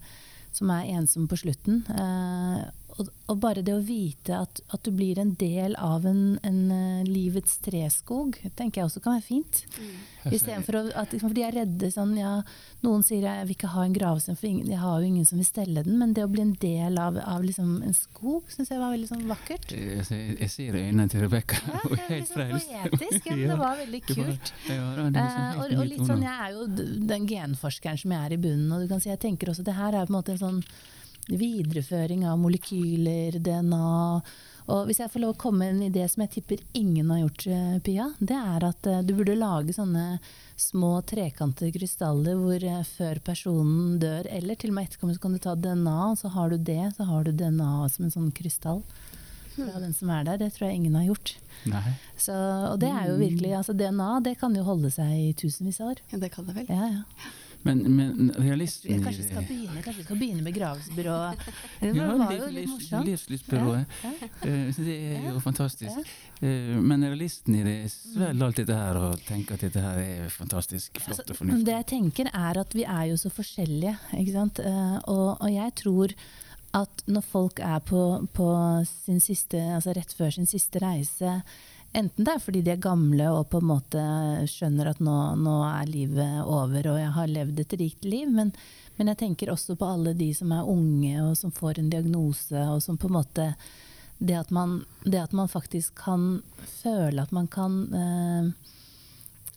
som 0.52 0.70
er 0.70 0.84
ensomme 0.92 1.28
på 1.28 1.38
slutten. 1.40 1.82
Eh, 1.88 2.70
og, 2.98 3.08
og 3.32 3.38
bare 3.40 3.62
det 3.64 3.72
å 3.72 3.80
vite 3.84 4.36
at, 4.36 4.60
at 4.74 4.82
du 4.84 4.90
blir 4.92 5.18
en 5.18 5.30
del 5.40 5.74
av 5.80 6.04
en, 6.06 6.38
en 6.44 6.58
eh, 6.74 7.04
livets 7.08 7.56
treskog, 7.64 8.36
tenker 8.58 8.82
jeg 8.82 8.88
også 8.90 9.00
kan 9.04 9.14
være 9.16 9.24
fint. 9.26 9.62
Istedenfor 10.28 10.76
å- 10.78 10.92
at 11.00 11.10
liksom, 11.10 11.30
For 11.30 11.34
de 11.34 11.42
er 11.42 11.54
redde 11.56 11.88
sånn 11.90 12.12
ja, 12.18 12.34
Noen 12.84 13.02
sier 13.02 13.24
jeg 13.26 13.46
vil 13.48 13.56
ikke 13.56 13.70
ha 13.72 13.82
en 13.88 13.94
gravstein, 13.96 14.36
for 14.38 14.46
ingen, 14.50 14.68
jeg 14.70 14.78
har 14.78 15.00
jo 15.02 15.08
ingen 15.08 15.24
som 15.26 15.38
vil 15.40 15.48
stelle 15.48 15.82
den. 15.86 15.96
Men 15.98 16.12
det 16.14 16.24
å 16.26 16.30
bli 16.30 16.42
en 16.44 16.52
del 16.62 16.98
av, 16.98 17.16
av 17.18 17.42
liksom 17.46 17.72
en 17.86 17.94
skog 17.96 18.50
syns 18.52 18.70
jeg 18.74 18.78
var 18.82 18.92
veldig 18.94 19.08
sånn 19.10 19.26
vakkert. 19.30 19.72
Jeg, 19.74 20.04
jeg, 20.10 20.36
jeg 20.44 20.50
ser 20.54 20.78
øynene 20.82 21.08
til 21.10 21.24
Rebekka. 21.24 21.58
Ja, 21.72 21.82
det 21.88 22.06
er 22.06 22.24
sånn 22.28 22.54
poetisk. 22.54 23.26
Ja, 23.32 23.36
det 23.52 23.58
var 23.62 23.76
veldig 23.82 24.02
kult. 24.10 24.52
Ja, 24.68 24.88
liksom 24.96 25.20
Eh, 25.22 25.58
og, 25.62 25.76
og 25.78 25.86
litt 25.88 26.06
sånn. 26.06 26.22
Jeg 26.24 26.46
er 26.46 26.56
jo 26.56 26.66
den 27.12 27.26
genforskeren 27.30 27.98
som 28.00 28.14
jeg 28.14 28.26
er 28.28 28.34
i 28.36 28.40
bunnen. 28.42 28.70
Og 28.76 28.82
du 28.84 28.90
kan 28.90 29.00
si, 29.02 29.10
jeg 29.12 29.20
tenker 29.22 29.50
også 29.52 29.64
det 29.66 29.74
her 29.78 29.94
er 29.94 30.06
på 30.08 30.12
en 30.12 30.18
måte 30.20 30.34
en 30.36 30.42
sånn 30.42 30.62
videreføring 31.28 32.26
av 32.28 32.40
molekyler, 32.40 33.38
DNA. 33.38 34.22
Og 34.70 34.86
hvis 34.86 35.00
jeg 35.02 35.10
får 35.10 35.22
lov 35.22 35.34
å 35.34 35.40
komme 35.42 35.64
med 35.64 35.74
en 35.74 35.86
idé 35.88 36.04
som 36.10 36.22
jeg 36.22 36.32
tipper 36.36 36.62
ingen 36.78 37.10
har 37.10 37.22
gjort, 37.24 37.46
eh, 37.50 37.78
Pia, 37.82 38.08
det 38.18 38.38
er 38.38 38.66
at 38.68 38.86
eh, 38.86 39.02
du 39.02 39.14
burde 39.18 39.34
lage 39.38 39.74
sånne 39.74 40.20
små 40.60 40.92
trekantede 41.08 41.72
krystaller 41.74 42.38
hvor 42.38 42.62
eh, 42.62 42.84
før 42.86 43.18
personen 43.26 43.98
dør, 44.02 44.28
eller 44.30 44.58
til 44.58 44.70
og 44.70 44.78
med 44.78 44.86
etterkommer, 44.86 45.18
så 45.18 45.24
kan 45.24 45.34
du 45.34 45.42
ta 45.42 45.56
DNA, 45.58 45.98
og 46.12 46.20
så 46.20 46.30
har 46.36 46.52
du 46.52 46.58
det, 46.58 46.84
så 46.96 47.08
har 47.10 47.26
du 47.26 47.32
DNA 47.34 47.72
som 47.90 48.06
en 48.06 48.14
sånn 48.14 48.30
krystall. 48.36 48.84
Fra 49.52 49.82
den 49.82 49.92
som 49.92 50.08
er 50.08 50.24
der. 50.24 50.38
Det 50.40 50.54
tror 50.54 50.70
jeg 50.70 50.78
ingen 50.80 50.94
har 50.96 51.10
gjort. 51.10 51.34
Nei. 51.68 51.90
Så, 52.16 52.32
og 52.70 52.78
det 52.80 52.88
er 52.88 53.10
jo 53.10 53.18
virkelig, 53.20 53.50
altså 53.58 53.74
DNA 53.76 54.12
det 54.24 54.38
kan 54.40 54.54
jo 54.56 54.64
holde 54.64 54.88
seg 54.94 55.10
i 55.12 55.32
tusenvis 55.36 55.82
av 55.82 55.92
år. 55.92 56.00
Ja, 56.14 56.20
det 56.22 56.30
kan 56.32 56.46
det 56.48 56.56
vel. 56.56 56.70
Ja, 56.72 56.88
ja. 56.88 57.32
Men, 57.64 57.82
men 57.96 58.32
realisten 58.42 59.02
Kanskje 59.04 59.22
vi 59.22 59.28
skal 59.28 59.44
begynne, 59.46 59.82
kanskje 59.84 60.00
vi 60.00 60.04
skal 60.08 60.18
begynne 60.18 60.42
med 60.42 60.48
begravelsesbyrået. 60.52 61.44
Det 61.82 61.92
ja, 61.94 62.06
var 62.18 62.32
jo 62.34 62.48
litt 62.56 62.68
morsomt. 62.72 63.06
Livslystbyrået. 63.06 63.96
Ja, 64.02 64.12
Eh, 64.42 64.72
Det 64.82 64.96
er 65.16 65.28
jo 65.30 65.40
fantastisk. 65.40 66.10
Eh, 66.42 66.76
Men 66.82 67.04
realisten 67.06 67.54
i 67.54 67.62
det 67.62 67.76
svelger 67.92 68.44
alt 68.48 68.56
dette 68.56 68.74
her 68.74 68.96
og 68.98 69.20
tenker 69.28 69.54
at 69.54 69.60
dette 69.68 69.80
her 69.84 69.98
er 70.02 70.28
fantastisk 70.34 70.98
flott 70.98 71.20
og 71.20 71.26
Altså, 71.30 71.38
fornuftig. 71.38 71.66
det 71.66 71.74
jeg 71.78 71.86
tenker 71.92 72.30
er 72.34 72.58
at 72.64 72.74
vi 72.74 72.82
er 72.84 73.04
jo 73.12 73.16
så 73.16 73.30
forskjellige, 73.30 73.96
ikke 74.18 74.32
sant. 74.32 74.58
Eh, 74.58 74.98
Og, 75.06 75.36
og 75.40 75.50
jeg 75.52 75.74
tror 75.78 76.14
at 76.74 77.02
når 77.06 77.20
folk 77.28 77.58
er 77.60 77.78
på, 77.84 78.26
på 78.32 78.48
sin 78.88 79.20
siste, 79.20 79.58
altså 79.60 79.92
rett 79.94 80.12
før 80.16 80.30
sin 80.32 80.46
siste 80.46 80.80
reise, 80.80 81.42
enten 81.92 82.24
det 82.24 82.34
er 82.34 82.42
fordi 82.42 82.62
de 82.64 82.72
er 82.74 82.82
gamle 82.82 83.28
og 83.32 83.48
på 83.52 83.60
en 83.60 83.68
måte 83.68 84.02
skjønner 84.50 84.92
at 84.92 85.02
nå, 85.04 85.16
nå 85.40 85.56
er 85.68 85.90
livet 85.90 86.40
over 86.44 86.88
og 86.94 87.00
jeg 87.00 87.12
har 87.16 87.32
levd 87.32 87.62
et 87.64 87.76
rikt 87.80 88.08
liv, 88.08 88.30
men, 88.32 88.52
men, 88.96 89.12
jeg 89.12 89.20
tenker 89.24 89.52
også 89.52 89.76
på 89.78 89.88
alle 89.88 90.14
de 90.18 90.32
som 90.36 90.52
er 90.56 90.68
unge 90.68 91.14
og 91.24 91.36
som 91.38 91.54
får 91.54 91.80
en 91.80 91.90
diagnose, 91.92 92.56
og 92.56 92.82
som 92.84 92.98
på 93.00 93.10
en 93.10 93.18
måte 93.20 93.54
Det 94.22 94.36
at 94.38 94.50
man, 94.54 94.84
det 95.02 95.18
at 95.18 95.32
man 95.32 95.48
faktisk 95.48 95.96
kan 95.98 96.42
føle 96.82 97.22
at 97.22 97.32
man 97.32 97.48
kan 97.50 97.72
eh, 97.90 98.72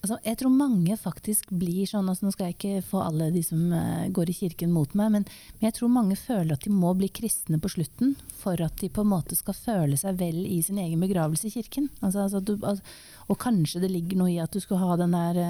Altså, 0.05 0.19
jeg 0.21 0.37
tror 0.37 0.51
mange 0.53 0.95
faktisk 1.01 1.49
blir 1.49 1.87
sånn 1.89 2.05
altså 2.11 2.27
Nå 2.27 2.33
skal 2.35 2.51
jeg 2.51 2.55
ikke 2.59 2.83
få 2.85 2.99
alle 3.01 3.31
de 3.33 3.41
som 3.41 3.71
uh, 3.73 4.05
går 4.13 4.29
i 4.29 4.35
kirken 4.37 4.69
mot 4.69 4.91
meg, 4.93 5.09
men, 5.15 5.25
men, 5.55 5.65
jeg 5.65 5.73
tror 5.79 5.89
mange 5.95 6.17
føler 6.19 6.53
at 6.53 6.67
de 6.67 6.69
må 6.69 6.91
bli 6.93 7.09
kristne 7.09 7.57
på 7.57 7.71
slutten 7.73 8.13
for 8.37 8.61
at 8.61 8.77
de 8.83 8.91
på 8.93 9.01
en 9.01 9.09
måte 9.15 9.33
skal 9.39 9.57
føle 9.57 9.97
seg 9.97 10.19
vel 10.21 10.43
i 10.45 10.59
sin 10.61 10.77
egen 10.83 11.01
begravelse 11.01 11.49
i 11.49 11.55
kirken. 11.55 11.89
Altså, 12.05 12.27
altså, 12.27 12.43
du, 12.45 12.53
og 12.61 13.39
kanskje 13.41 13.81
det 13.81 13.89
ligger 13.95 14.21
noe 14.21 14.35
i 14.35 14.37
at 14.43 14.53
du 14.53 14.61
skal 14.61 14.83
ha 14.83 14.99
den 15.01 15.17
der 15.17 15.41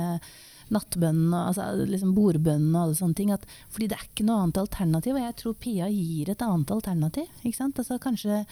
nattbønnen 0.74 1.34
altså, 1.38 1.68
liksom 1.86 2.14
bordbønnen 2.18 2.74
og 2.74 2.82
alle 2.82 2.98
sånne 2.98 3.18
ting. 3.18 3.34
At, 3.36 3.46
fordi 3.74 3.90
det 3.92 4.00
er 4.00 4.08
ikke 4.08 4.26
noe 4.28 4.44
annet 4.44 4.62
alternativ, 4.64 5.18
og 5.18 5.26
jeg 5.26 5.38
tror 5.42 5.58
Pia 5.62 5.90
gir 5.92 6.32
et 6.32 6.46
annet 6.46 6.74
alternativ. 6.74 7.28
Altså, 7.46 8.00
kanskje, 8.02 8.44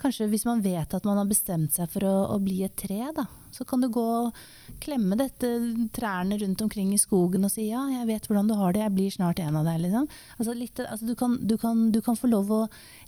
kanskje, 0.00 0.30
hvis 0.32 0.46
man 0.48 0.64
vet 0.64 0.96
at 0.96 1.06
man 1.06 1.20
har 1.20 1.28
bestemt 1.30 1.76
seg 1.76 1.90
for 1.92 2.06
å, 2.08 2.16
å, 2.34 2.40
bli 2.42 2.62
et 2.66 2.74
tre, 2.78 2.98
da, 3.16 3.26
så 3.54 3.66
kan 3.68 3.82
du 3.82 3.88
gå 3.92 4.02
og 4.02 4.36
klemme 4.82 5.18
dette 5.18 5.48
trærne 5.94 6.38
rundt 6.40 6.62
omkring 6.64 6.92
i 6.94 7.00
skogen 7.00 7.44
og 7.46 7.50
si 7.52 7.66
ja, 7.68 7.82
jeg 7.92 8.06
vet 8.08 8.28
hvordan 8.28 8.48
du 8.48 8.54
har 8.56 8.74
det, 8.74 8.84
jeg 8.84 8.94
blir 8.96 9.14
snart 9.14 9.42
en 9.42 9.58
av 9.60 9.66
deg. 9.68 9.80
Liksom. 9.86 10.10
Altså, 10.38 10.56
litt, 10.58 10.82
altså, 10.86 11.10
du, 11.10 11.14
kan, 11.18 11.38
du, 11.42 11.56
kan, 11.60 11.88
du, 11.94 12.00
kan, 12.04 12.18
få 12.18 12.30
lov 12.30 12.50
å 12.54 12.60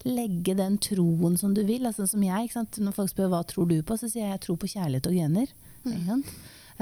legge 0.06 0.56
den 0.58 0.78
troen 0.82 1.38
som 1.40 1.54
du 1.56 1.64
vil. 1.66 1.86
Altså, 1.88 2.06
som 2.10 2.22
jeg, 2.22 2.50
Når 2.78 2.96
folk 2.96 3.10
spør 3.10 3.32
hva 3.32 3.44
tror 3.46 3.70
du 3.70 3.80
på, 3.82 3.98
så 3.98 4.10
sier 4.10 4.28
jeg 4.28 4.36
jeg 4.36 4.44
tror 4.46 4.58
på 4.62 4.70
kjærlighet 4.74 5.10
og 5.10 5.16
gener. 5.18 5.54
Mm. 5.82 6.26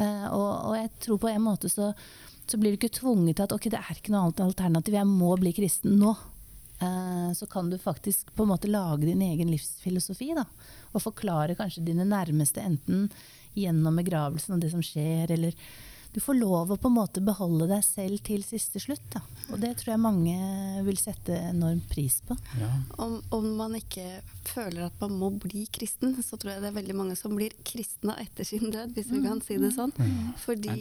Uh, 0.00 0.26
og, 0.32 0.50
og, 0.70 0.74
jeg 0.78 0.90
tror 1.04 1.20
på 1.20 1.28
en 1.28 1.42
måte 1.44 1.68
så, 1.68 1.90
så, 2.46 2.56
blir 2.56 2.72
du 2.72 2.78
ikke 2.78 2.94
tvunget 3.00 3.36
til 3.36 3.44
at 3.44 3.52
ok, 3.52 3.66
det 3.72 3.80
er 3.80 3.98
ikke 3.98 4.14
noe 4.14 4.28
annet 4.28 4.44
alternativ, 4.46 4.96
jeg 4.96 5.08
må 5.08 5.34
bli 5.40 5.52
kristen 5.56 5.98
nå. 6.00 6.14
Uh, 6.80 7.28
så 7.36 7.44
kan 7.50 7.68
du 7.68 7.76
faktisk 7.76 8.32
på 8.32 8.46
en 8.46 8.54
måte 8.54 8.70
lage 8.70 9.04
din 9.04 9.20
egen 9.26 9.52
livsfilosofi. 9.52 10.32
Da, 10.38 10.46
og 10.94 11.04
forklare 11.04 11.58
kanskje 11.58 11.84
dine 11.90 12.08
nærmeste 12.08 12.64
enten 12.64 13.10
gjennom 13.58 13.98
begravelsen 14.00 14.56
og 14.56 14.62
det 14.62 14.72
som 14.72 14.82
skjer, 14.84 15.34
eller 15.34 15.56
du 16.12 16.20
får 16.20 16.38
lov 16.40 16.72
å 16.72 16.78
på 16.80 16.90
en 16.90 16.96
måte 16.96 17.22
beholde 17.22 17.68
deg 17.70 17.84
selv 17.86 18.22
til 18.26 18.42
siste 18.42 18.82
slutt. 18.82 19.04
Da. 19.14 19.22
Og 19.50 19.60
det 19.62 19.76
tror 19.80 19.92
jeg 19.94 20.02
mange 20.02 20.82
vil 20.86 20.98
sette 20.98 21.36
enorm 21.50 21.82
pris 21.90 22.18
på. 22.26 22.34
Ja. 22.58 22.70
Om, 23.02 23.20
om, 23.36 23.46
man 23.60 23.76
ikke 23.78 24.06
føler 24.48 24.88
at 24.88 24.96
man 25.02 25.14
må 25.20 25.30
bli 25.42 25.66
kristen, 25.72 26.16
så 26.26 26.38
tror 26.40 26.54
jeg 26.54 26.64
det 26.64 26.70
er 26.72 26.78
veldig 26.80 26.96
mange 26.98 27.18
som 27.18 27.34
blir 27.38 27.54
kristne 27.66 28.16
etter 28.22 28.48
sin 28.48 28.72
død, 28.72 28.94
hvis 28.96 29.12
vi 29.12 29.22
kan 29.26 29.42
si 29.44 29.60
det 29.62 29.72
sånn. 29.76 29.94
Mm. 29.98 30.34
Fordi, 30.42 30.74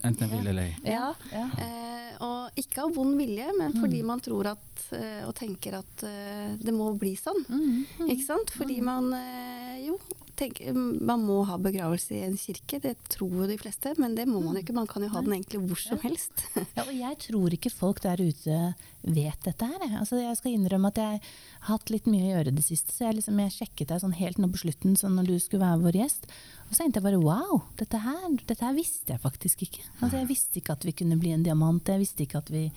enten, 0.00 0.30
vil 0.32 0.50
eller 0.52 0.66
ei. 0.66 0.74
Ja. 0.96 1.12
ja. 1.30 1.46
Eh, 1.62 2.12
og 2.26 2.58
ikke 2.58 2.86
av 2.86 2.94
vond 2.96 3.16
vilje, 3.18 3.48
men 3.58 3.74
fordi 3.76 4.02
man 4.06 4.22
tror 4.24 4.50
at, 4.54 4.86
eh, 4.96 5.22
og 5.28 5.34
tenker 5.38 5.78
at 5.78 6.06
eh, 6.08 6.54
det 6.58 6.74
må 6.74 6.90
bli 6.98 7.14
sånn. 7.18 7.42
Mm. 7.46 8.08
Ikke 8.08 8.24
sant? 8.24 8.54
Fordi 8.56 8.80
man 8.84 9.12
eh, 9.14 9.84
jo 9.86 9.98
tenker, 10.38 10.76
man 10.76 11.24
må 11.26 11.40
ha 11.48 11.56
begravelse 11.60 12.14
i 12.16 12.24
en 12.26 12.36
kirke, 12.40 12.80
det 12.82 12.94
tror 13.12 13.32
jo 13.42 13.48
de 13.50 13.58
fleste. 13.60 13.94
Men 14.00 14.16
det 14.18 14.26
må 14.28 14.40
man 14.44 14.58
jo 14.58 14.64
ikke, 14.64 14.76
man 14.76 14.90
kan 14.90 15.04
jo 15.04 15.10
ha 15.14 15.22
den 15.24 15.36
egentlig 15.38 15.62
hvor 15.64 15.80
som 15.80 16.02
helst. 16.04 16.44
ja, 16.76 16.84
og 16.84 16.92
jeg 16.94 17.18
tror 17.26 17.56
ikke 17.56 17.72
folk 17.74 18.02
der 18.04 18.22
ute 18.22 18.60
vet 19.06 19.46
dette 19.46 19.68
her. 19.70 19.86
Altså, 20.00 20.18
jeg 20.20 20.36
skal 20.38 20.56
innrømme 20.56 20.90
at 20.92 21.00
jeg 21.00 21.22
har 21.22 21.70
hatt 21.70 21.92
litt 21.94 22.10
mye 22.10 22.26
å 22.26 22.34
gjøre 22.34 22.54
det 22.56 22.66
siste, 22.66 22.94
så 22.94 23.08
jeg, 23.08 23.20
liksom, 23.20 23.40
jeg 23.44 23.54
sjekket 23.54 23.92
deg 23.92 24.02
sånn 24.02 24.18
helt 24.18 24.42
nå 24.42 24.50
på 24.52 24.62
slutten, 24.64 24.98
sånn 24.98 25.16
når 25.18 25.30
du 25.30 25.36
skulle 25.42 25.64
være 25.64 25.82
vår 25.86 26.00
gjest. 26.02 26.28
Og 26.66 26.74
så 26.74 26.82
tenkte 26.82 27.00
jeg 27.00 27.08
bare 27.08 27.22
wow, 27.22 27.64
dette 27.80 28.02
her, 28.02 28.28
dette 28.42 28.62
her 28.64 28.76
visste 28.76 29.14
jeg 29.14 29.22
faktisk 29.22 29.66
ikke. 29.68 29.84
Altså, 30.00 30.20
jeg 30.20 30.30
visste 30.30 30.60
ikke 30.60 30.76
at 30.76 30.86
vi 30.86 30.96
kunne 31.02 31.18
bli 31.20 31.34
en 31.36 31.46
diamant, 31.46 31.92
jeg 31.92 32.02
visste 32.02 32.26
ikke 32.26 32.42
at 32.42 32.54
vi 32.54 32.68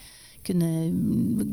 kunne 0.46 0.90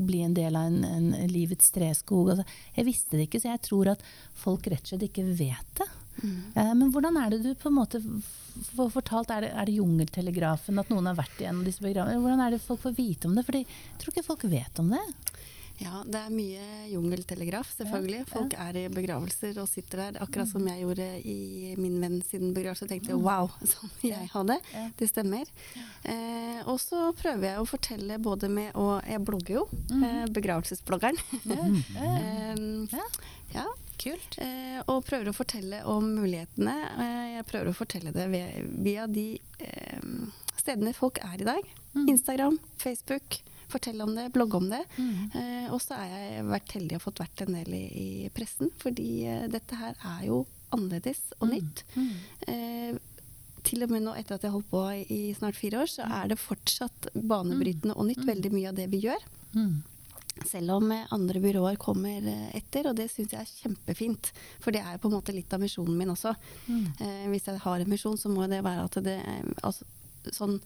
bli 0.07 0.23
en 0.23 0.35
del 0.35 0.57
av 0.57 0.69
en, 0.71 0.85
en 0.85 1.31
livets 1.31 1.71
treskog. 1.75 2.35
Altså, 2.35 2.47
jeg 2.77 2.87
visste 2.89 3.19
det 3.19 3.29
ikke, 3.29 3.43
så 3.43 3.53
jeg 3.55 3.65
tror 3.67 3.95
at 3.97 4.05
folk 4.37 4.69
rett 4.71 4.85
og 4.85 4.93
slett 4.93 5.09
ikke 5.09 5.27
vet 5.39 5.81
det. 5.81 5.89
Mm. 6.23 6.41
Eh, 6.55 6.73
men 6.81 6.91
hvordan 6.95 7.21
er 7.21 7.35
det 7.35 7.43
du 7.45 7.53
på 7.55 7.71
en 7.71 7.79
måte 7.79 8.03
får 8.77 8.93
fortalt, 8.95 9.33
er 9.35 9.47
det, 9.47 9.53
er 9.53 9.69
det 9.69 9.79
jungeltelegrafen 9.79 10.81
at 10.81 10.93
noen 10.93 11.11
har 11.11 11.19
vært 11.19 11.43
igjen 11.43 11.65
disse 11.67 11.85
begravelsene? 11.85 12.23
Hvordan 12.25 12.45
er 12.47 12.57
det 12.57 12.65
folk 12.65 12.83
får 12.85 12.97
vite 12.97 13.29
om 13.29 13.37
det? 13.37 13.47
For 13.47 13.61
jeg 13.61 13.69
tror 14.01 14.15
ikke 14.15 14.29
folk 14.31 14.47
vet 14.51 14.83
om 14.83 14.95
det. 14.97 15.05
Ja, 15.77 16.01
det 16.09 16.17
er 16.17 16.33
mye 16.33 16.67
jungeltelegraf, 16.89 17.69
selvfølgelig. 17.77 18.23
Folk 18.31 18.55
er 18.57 18.79
i 18.81 18.85
begravelser 18.89 19.59
og 19.61 19.69
sitter 19.69 20.07
der. 20.07 20.19
Akkurat 20.25 20.49
som 20.49 20.65
jeg 20.71 20.87
gjorde 20.87 21.09
i 21.29 21.75
min 21.77 21.99
venn 22.01 22.17
sin 22.25 22.55
begravelse. 22.57 22.89
tenkte 22.89 23.13
jeg 23.13 23.21
wow, 23.21 23.51
som 23.75 23.93
jeg 24.01 24.31
hadde. 24.33 24.57
Det 24.97 25.11
stemmer. 25.11 25.51
Eh, 26.09 26.63
og 26.65 26.81
så 26.81 27.11
prøver 27.19 27.51
jeg 27.51 27.61
å 27.61 27.69
fortelle 27.69 28.17
både 28.23 28.49
med 28.49 28.73
Og 28.81 29.05
jeg 29.05 29.25
blogger 29.27 29.59
jo. 29.59 29.67
Mhm. 29.91 30.07
Eh, 30.09 30.23
begravelsesbloggeren. 30.39 31.21
eh, 32.07 32.57
ja. 33.53 33.67
Kult. 34.01 34.39
Eh, 34.43 34.79
og 34.87 35.05
prøver 35.07 35.31
å 35.31 35.37
fortelle 35.37 35.83
om 35.89 36.09
mulighetene. 36.19 36.77
Eh, 36.97 37.27
jeg 37.37 37.49
prøver 37.51 37.73
å 37.73 37.77
fortelle 37.77 38.13
det 38.15 38.29
via, 38.31 39.07
de 39.09 39.29
eh, 39.65 40.09
stedene 40.61 40.95
folk 40.97 41.21
er 41.25 41.43
i 41.43 41.49
dag. 41.49 41.75
Mm. 41.97 42.09
Instagram, 42.13 42.59
Facebook 42.83 43.41
fortelle 43.69 44.05
om 44.05 44.15
det, 44.15 44.29
blogge 44.35 44.57
om 44.57 44.69
det. 44.71 44.83
Mm. 44.97 45.31
Eh, 45.35 45.73
og 45.75 45.81
så 45.83 45.99
har 45.99 46.13
jeg 46.13 46.47
vært 46.51 46.77
heldig 46.77 46.99
og 46.99 47.05
fått 47.09 47.23
vært 47.25 47.43
en 47.47 47.59
del 47.59 47.75
i, 47.75 47.85
i 47.87 48.09
pressen, 48.35 48.71
fordi 48.83 49.11
eh, 49.27 49.49
dette 49.53 49.79
her 49.79 49.99
er 50.17 50.23
jo 50.29 50.45
annerledes 50.75 51.23
og 51.41 51.51
mm. 51.51 51.57
nytt. 51.57 51.85
Mm. 51.97 52.15
Eh, 52.53 53.27
til 53.67 53.83
og 53.83 53.91
med 53.91 54.05
nå 54.07 54.15
etter 54.15 54.37
at 54.37 54.47
jeg 54.47 54.55
holdt 54.55 54.71
på 54.71 54.85
i 55.11 55.21
snart 55.35 55.59
fire 55.59 55.83
år, 55.83 55.91
så 55.91 56.07
er 56.21 56.31
det 56.31 56.39
fortsatt 56.39 57.11
banebrytende 57.19 57.97
og 57.97 58.07
nytt, 58.13 58.23
mm. 58.23 58.31
veldig 58.31 58.55
mye 58.55 58.71
av 58.71 58.79
det 58.79 58.87
vi 58.93 59.03
gjør. 59.09 59.29
Mm. 60.37 60.49
Selv 60.51 60.77
om 60.77 60.93
eh, 60.93 61.07
andre 61.11 61.41
byråer 61.41 61.79
kommer 61.81 62.27
eh, 62.29 62.49
etter, 62.59 62.91
og 62.91 62.97
det 62.99 63.09
syns 63.13 63.33
jeg 63.33 63.41
er 63.41 63.55
kjempefint. 63.63 64.33
For 64.61 64.75
det 64.75 64.83
er 64.85 65.01
på 65.01 65.11
en 65.11 65.17
måte 65.17 65.35
litt 65.35 65.53
av 65.53 65.63
misjonen 65.63 65.97
min 65.97 66.13
også. 66.13 66.35
Mm. 66.67 66.85
Eh, 67.01 67.25
hvis 67.33 67.49
jeg 67.49 67.63
har 67.65 67.81
en 67.81 67.93
misjon, 67.93 68.19
så 68.21 68.33
må 68.33 68.49
det 68.51 68.65
være 68.67 68.85
at 68.85 69.01
det 69.07 69.17
altså, 69.63 69.89
sånn 70.35 70.61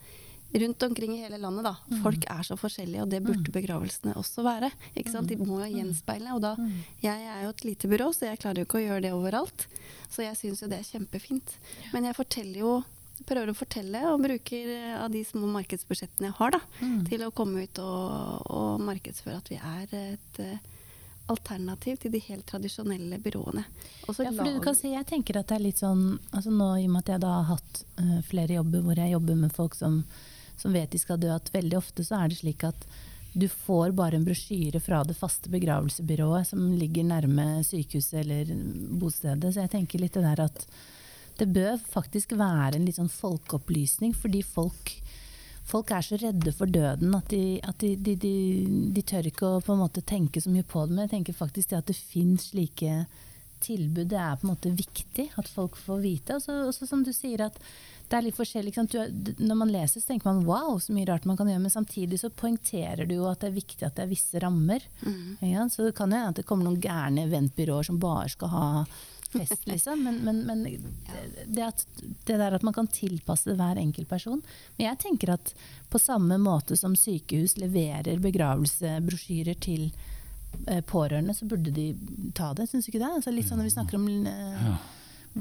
rundt 0.50 0.82
omkring 0.82 1.12
i 1.14 1.20
hele 1.22 1.38
landet, 1.38 1.62
da. 1.62 1.76
Mm. 1.86 1.98
Folk 2.02 2.24
er 2.26 2.46
så 2.46 2.56
forskjellige, 2.58 3.04
og 3.04 3.10
det 3.12 3.20
burde 3.22 3.46
mm. 3.46 3.54
begravelsene 3.54 4.14
også 4.18 4.42
være. 4.42 4.72
Ikke 4.98 5.12
sant? 5.12 5.30
De 5.30 5.38
må 5.38 5.60
jo 5.60 5.68
mm. 5.68 5.76
gjenspeile. 5.78 6.34
Og 6.34 6.42
da 6.42 6.56
Jeg 7.04 7.28
er 7.34 7.44
jo 7.44 7.52
et 7.54 7.66
lite 7.68 7.90
byrå, 7.90 8.10
så 8.16 8.32
jeg 8.32 8.40
klarer 8.42 8.62
jo 8.62 8.66
ikke 8.66 8.80
å 8.80 8.86
gjøre 8.88 9.04
det 9.06 9.12
overalt. 9.14 9.68
Så 10.10 10.26
jeg 10.26 10.38
syns 10.40 10.64
jo 10.64 10.70
det 10.72 10.80
er 10.80 10.88
kjempefint. 10.88 11.54
Men 11.94 12.10
jeg 12.10 12.18
forteller 12.18 12.64
jo 12.64 12.72
prøver 13.28 13.52
å 13.52 13.56
fortelle 13.56 14.02
og 14.10 14.24
bruker 14.24 14.72
av 14.98 15.10
de 15.12 15.22
små 15.26 15.50
markedsbudsjettene 15.58 16.30
jeg 16.30 16.38
har, 16.38 16.56
da, 16.56 16.60
mm. 16.80 16.98
til 17.10 17.24
å 17.26 17.32
komme 17.34 17.64
ut 17.66 17.80
og, 17.84 18.50
og, 18.50 18.84
markedsføre 18.86 19.38
at 19.40 19.50
vi 19.52 19.60
er 19.60 19.94
et 20.00 20.42
uh, 20.42 20.56
alternativ 21.30 22.00
til 22.02 22.14
de 22.14 22.22
helt 22.26 22.46
tradisjonelle 22.48 23.20
byråene. 23.22 23.62
ja, 24.08 24.32
for 24.32 24.42
du 24.46 24.58
kan 24.64 24.76
si, 24.78 24.90
jeg 24.96 25.06
tenker 25.06 25.38
at 25.38 25.52
det 25.52 25.60
er 25.60 25.66
litt 25.68 25.78
sånn 25.78 26.18
altså 26.32 26.50
nå 26.50 26.72
I 26.80 26.88
og 26.88 26.96
med 26.96 27.04
at 27.04 27.14
jeg 27.14 27.22
da 27.22 27.36
har 27.36 27.48
hatt 27.52 27.84
uh, 28.00 28.18
flere 28.26 28.58
jobber 28.58 28.84
hvor 28.86 28.98
jeg 28.98 29.14
jobber 29.14 29.42
med 29.44 29.54
folk 29.54 29.78
som 29.78 30.02
som 30.60 30.72
vet 30.72 30.90
de 30.90 30.98
skal 31.00 31.20
dø, 31.20 31.30
at 31.32 31.48
veldig 31.54 31.78
ofte 31.78 32.04
så 32.04 32.20
er 32.20 32.30
det 32.30 32.40
slik 32.42 32.66
at 32.68 32.84
du 33.32 33.46
får 33.48 33.94
bare 33.96 34.18
en 34.18 34.26
brosjyre 34.26 34.80
fra 34.82 35.04
det 35.06 35.14
faste 35.16 35.50
begravelsesbyrået 35.52 36.48
som 36.50 36.72
ligger 36.76 37.06
nærme 37.06 37.62
sykehuset 37.64 38.24
eller 38.24 38.50
bostedet. 39.00 39.52
Så 39.54 39.62
jeg 39.62 39.72
tenker 39.76 40.02
litt 40.02 40.18
det 40.18 40.24
der 40.26 40.42
at 40.48 40.64
det 41.40 41.48
bør 41.54 41.80
faktisk 41.80 42.34
være 42.38 42.76
en 42.76 42.86
litt 42.86 42.98
sånn 42.98 43.12
folkeopplysning, 43.12 44.12
fordi 44.16 44.42
folk, 44.46 44.92
folk 45.68 45.90
er 45.96 46.04
så 46.06 46.18
redde 46.20 46.52
for 46.56 46.70
døden 46.70 47.16
at, 47.16 47.32
de, 47.32 47.58
at 47.64 47.80
de, 47.82 47.94
de, 47.96 48.34
de, 48.92 49.06
tør 49.06 49.30
ikke 49.30 49.48
å 49.48 49.64
på 49.64 49.74
en 49.74 49.82
måte 49.82 50.04
tenke 50.04 50.42
så 50.42 50.52
mye 50.52 50.66
på 50.66 50.84
det. 50.84 50.96
Men 50.96 51.06
jeg 51.06 51.16
tenker 51.16 51.40
faktisk 51.40 51.72
det 51.72 51.80
at 51.80 51.90
det 51.90 51.98
finnes 51.98 52.50
slike 52.52 53.04
tilbud, 53.60 54.08
det 54.08 54.16
er 54.16 54.36
på 54.40 54.46
en 54.46 54.54
måte 54.54 54.72
viktig 54.72 55.26
at 55.40 55.48
folk 55.48 55.76
får 55.76 56.02
vite. 56.02 56.36
Og 56.38 56.74
så 56.74 56.88
som 56.88 57.04
du 57.04 57.12
sier 57.12 57.44
at 57.44 57.58
det 58.10 58.18
er 58.18 58.24
litt 58.26 58.38
forskjellig. 58.38 58.72
Du, 58.90 58.96
når 59.38 59.58
man 59.60 59.70
leser, 59.70 60.02
så 60.02 60.10
tenker 60.10 60.30
man 60.30 60.42
wow, 60.48 60.74
så 60.82 60.94
mye 60.96 61.06
rart 61.06 61.28
man 61.28 61.38
kan 61.38 61.48
gjøre. 61.50 61.62
Men 61.62 61.72
samtidig 61.72 62.18
så 62.22 62.32
poengterer 62.34 63.06
du 63.06 63.14
jo 63.20 63.28
at 63.30 63.44
det 63.44 63.52
er 63.52 63.58
viktig 63.60 63.86
at 63.86 63.96
det 63.98 64.06
er 64.06 64.10
visse 64.10 64.42
rammer. 64.42 64.84
Mm. 65.04 65.38
Ja, 65.52 65.68
så 65.70 65.86
det 65.86 65.94
kan 65.98 66.10
jo 66.10 66.18
hende 66.18 66.34
at 66.34 66.40
det 66.40 66.46
kommer 66.48 66.66
noen 66.66 66.82
gærne 66.82 67.28
eventbyråer 67.28 67.86
som 67.86 68.00
bare 68.02 68.32
skal 68.32 68.54
ha 68.54 68.66
fest, 69.32 69.66
liksom. 69.66 70.04
Men, 70.04 70.20
men, 70.26 70.42
men 70.46 70.62
det, 71.46 71.62
at, 71.62 71.86
det, 72.24 72.36
der 72.36 72.56
at 72.56 72.66
man 72.66 72.76
kan 72.76 72.90
tilpasse 72.90 73.54
hver 73.58 73.80
enkelt 73.80 74.08
person. 74.10 74.42
Men 74.76 74.90
jeg 74.90 75.00
tenker 75.06 75.34
at 75.36 75.54
på 75.90 75.98
samme 76.02 76.38
måte 76.42 76.78
som 76.78 76.96
sykehus 76.98 77.56
leverer 77.60 78.22
begravelsesbrosjyrer 78.22 79.58
til 79.62 79.90
eh, 80.66 80.82
pårørende, 80.86 81.34
så 81.34 81.48
burde 81.50 81.74
de 81.74 81.90
ta 82.36 82.52
det. 82.54 82.68
Syns 82.70 82.86
du 82.86 82.92
ikke 82.92 83.04
det? 83.04 83.12
Altså 83.20 83.34
litt 83.34 83.50
sånn 83.50 83.62
når 83.62 83.70
vi 83.70 83.76
snakker 83.76 84.00
om 84.00 84.08
eh, 84.30 84.72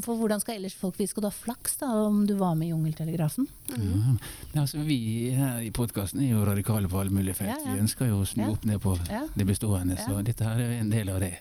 For 0.03 0.15
hvordan 0.19 0.39
skal 0.43 0.59
ellers 0.59 0.75
folk 0.77 0.99
vite? 0.99 1.09
Skal 1.09 1.23
du 1.25 1.27
ha 1.27 1.33
flaks 1.33 1.79
da, 1.81 1.87
om 2.05 2.19
du 2.29 2.35
var 2.37 2.53
med 2.55 2.67
i 2.67 2.71
Jungeltelegrafen? 2.71 3.47
Ja. 3.73 4.13
Altså, 4.61 4.83
vi 4.85 5.31
her 5.33 5.59
i 5.65 5.71
podkasten 5.73 6.21
er 6.21 6.29
jo 6.35 6.43
radikale 6.45 6.87
på 6.91 6.99
alle 7.01 7.13
mulige 7.15 7.33
felt. 7.41 7.65
Vi 7.65 7.79
ønsker 7.81 8.05
jo 8.11 8.21
å 8.21 8.27
snu 8.29 8.45
opp 8.51 8.65
ned 8.69 8.79
på 8.83 8.93
det 9.35 9.47
bestående, 9.49 9.97
så 9.97 10.21
dette 10.25 10.45
her 10.45 10.61
er 10.61 10.75
en 10.79 10.93
del 10.93 11.09
av 11.09 11.19
det. 11.25 11.33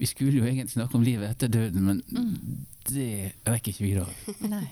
Vi 0.00 0.08
skulle 0.08 0.40
jo 0.40 0.44
egentlig 0.48 0.72
snakke 0.72 0.96
om 0.98 1.04
livet 1.06 1.30
etter 1.36 1.48
døden, 1.52 1.84
men 1.84 2.02
Mm. 2.12 2.66
Det 2.88 3.32
rekker 3.46 3.72
ikke 3.72 3.84
vi 3.84 3.92
i 3.92 3.98
dag. 3.98 4.22
Nei. 4.54 4.64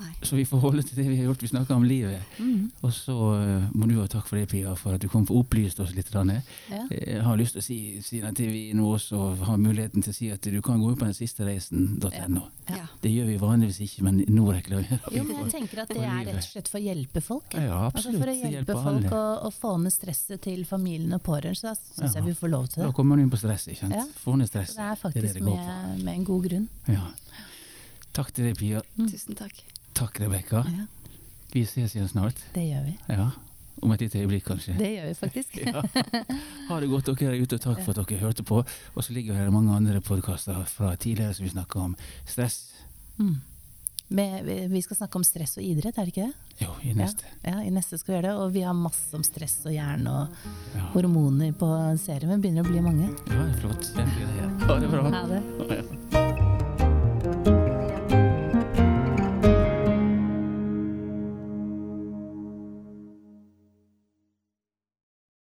Nei. 0.00 0.10
Så 0.26 0.36
vi 0.38 0.46
får 0.48 0.62
holde 0.64 0.82
til 0.82 0.98
det 0.98 1.06
vi 1.08 1.18
har 1.20 1.28
gjort. 1.28 1.42
Vi 1.44 1.50
snakker 1.52 1.76
om 1.76 1.84
livet. 1.86 2.22
Mm. 2.38 2.70
Og 2.82 2.92
så 2.94 3.14
uh, 3.14 3.68
må 3.74 3.86
du 3.90 3.96
ha 4.00 4.08
takk 4.10 4.26
for 4.30 4.40
det, 4.40 4.48
Pia, 4.50 4.74
for 4.78 4.96
at 4.96 5.02
du 5.04 5.08
kom 5.12 5.26
og 5.28 5.44
opplyste 5.44 5.84
oss 5.84 5.94
litt. 5.94 6.10
Ja. 6.14 6.82
Jeg 6.90 7.22
har 7.24 7.38
lyst 7.40 7.56
til 7.56 7.62
å 7.62 7.66
si, 7.66 7.78
siden 8.04 8.30
at 8.30 8.38
vi 8.38 8.68
nå 8.76 8.86
også 8.94 9.20
har 9.48 9.58
muligheten 9.58 10.04
til 10.04 10.12
å 10.12 10.16
si 10.16 10.30
at 10.34 10.42
du 10.46 10.60
kan 10.64 10.82
gå 10.82 10.92
inn 10.92 10.98
på 10.98 11.08
den 11.08 11.16
siste 11.16 11.46
reisen.no. 11.46 12.10
Ja. 12.14 12.28
Ja. 12.70 12.86
Det 13.00 13.10
gjør 13.12 13.26
vi 13.28 13.36
vanligvis 13.40 13.80
ikke, 13.84 14.04
men 14.06 14.22
nå 14.32 14.44
reklamerer 14.48 15.02
vi 15.10 15.18
Jo, 15.18 15.24
men 15.28 15.42
jeg 15.42 15.50
tenker 15.52 15.82
at 15.82 15.90
det 15.92 16.00
er 16.00 16.22
rett 16.30 16.38
og 16.40 16.46
slett 16.46 16.70
for 16.72 16.80
å 16.80 16.84
hjelpe 16.84 17.20
folk. 17.24 17.56
Ja, 17.58 17.64
Ja, 17.74 17.80
Altså 17.90 18.12
for 18.14 18.30
å 18.30 18.34
hjelpe, 18.34 18.52
hjelpe 18.54 18.76
folk 18.86 19.16
å, 19.16 19.22
å 19.48 19.50
få 19.54 19.74
ned 19.82 19.94
stresset 19.94 20.42
til 20.44 20.64
familien 20.68 21.16
og 21.16 21.22
pårørende, 21.26 21.58
så 21.58 21.70
da 21.70 21.74
syns 21.76 22.14
Ja. 22.14 22.20
jeg 22.20 22.28
vi 22.30 22.36
får 22.38 22.52
lov 22.52 22.68
til 22.68 22.82
det. 22.82 22.88
Da 22.88 22.96
kommer 22.96 23.16
man 23.16 23.24
inn 23.24 23.32
på 23.32 23.40
stress. 23.40 23.66
ikke 23.68 23.80
sant? 23.84 23.98
Ja. 23.98 24.04
Få 24.22 24.36
ned 24.40 24.48
stresset. 24.50 24.76
det 24.78 24.84
er 24.86 24.94
det 24.94 25.02
faktisk 25.02 25.34
det 25.34 25.42
med, 25.42 26.04
med 26.04 26.14
en 26.14 26.24
god 26.24 26.48
grunn. 26.48 26.68
Ja. 26.88 27.06
Takk 28.14 28.30
til 28.34 28.46
deg, 28.48 28.56
Pia. 28.58 28.82
Mm. 28.98 29.08
Tusen 29.10 29.34
takk. 29.38 29.62
Takk, 29.94 30.20
Rebekka. 30.22 30.64
Ja, 30.70 30.86
Vi 31.54 31.64
ses 31.66 31.94
igjen 31.94 32.08
snart. 32.10 32.38
det 32.54 32.64
gjør 32.68 32.84
vi. 32.88 32.94
Ja. 33.08 33.28
Om 33.82 33.92
et 33.92 34.00
lite 34.04 34.18
øyeblikk, 34.22 34.44
kanskje. 34.46 34.76
Det 34.78 34.90
gjør 34.96 35.08
vi 35.10 35.14
faktisk. 35.18 35.56
Ja. 35.66 35.82
Ha 36.68 36.78
det 36.80 36.88
godt, 36.90 37.10
dere 37.10 37.34
er 37.34 37.42
ute, 37.42 37.58
og 37.58 37.64
takk 37.64 37.80
for 37.84 37.90
at 37.98 38.06
dere 38.08 38.20
hørte 38.22 38.42
på. 38.46 38.60
Og 38.94 39.02
så 39.04 39.12
ligger 39.12 39.34
det 39.38 39.52
mange 39.52 39.74
andre 39.74 40.00
podkaster 40.00 40.62
fra 40.70 40.94
tidligere 40.96 41.34
som 41.34 41.44
vi 41.44 41.50
snakker 41.52 41.80
om 41.88 41.96
stress. 42.26 42.60
Mm. 43.18 43.34
Med, 44.14 44.44
vi- 44.70 44.82
skal 44.84 44.96
snakke 44.98 45.16
om 45.16 45.24
stress 45.24 45.56
og 45.58 45.64
idrett, 45.64 45.96
er 45.98 46.04
det 46.06 46.12
ikke 46.14 46.26
det? 46.28 46.66
Jo, 46.66 46.70
i 46.84 46.92
neste. 46.94 47.24
Ja, 47.42 47.58
i 47.64 47.70
neste 47.74 47.98
skal 47.98 48.12
vi 48.12 48.16
gjøre 48.20 48.28
det. 48.28 48.34
Og 48.44 48.52
vi 48.54 48.62
har 48.62 48.74
masse 48.78 49.14
om 49.16 49.24
stress 49.26 49.58
og 49.66 49.72
hjerne 49.74 50.10
og 50.10 50.28
Ja, 50.76 50.86
hormoner 50.94 51.52
på 51.58 51.70
serien. 51.98 52.28
Men 52.30 52.42
begynner 52.44 52.62
å 52.62 52.70
bli 52.70 52.80
mange. 52.84 53.10
ja 53.26 53.42
det 53.42 53.56
er 53.56 53.60
flott. 53.60 53.90
Ja, 53.98 54.48
Ha 54.68 54.78
det 54.80 54.90
bra. 54.92 55.02
Ha 55.10 55.26
det. 55.34 55.42
Ja. 55.70 56.03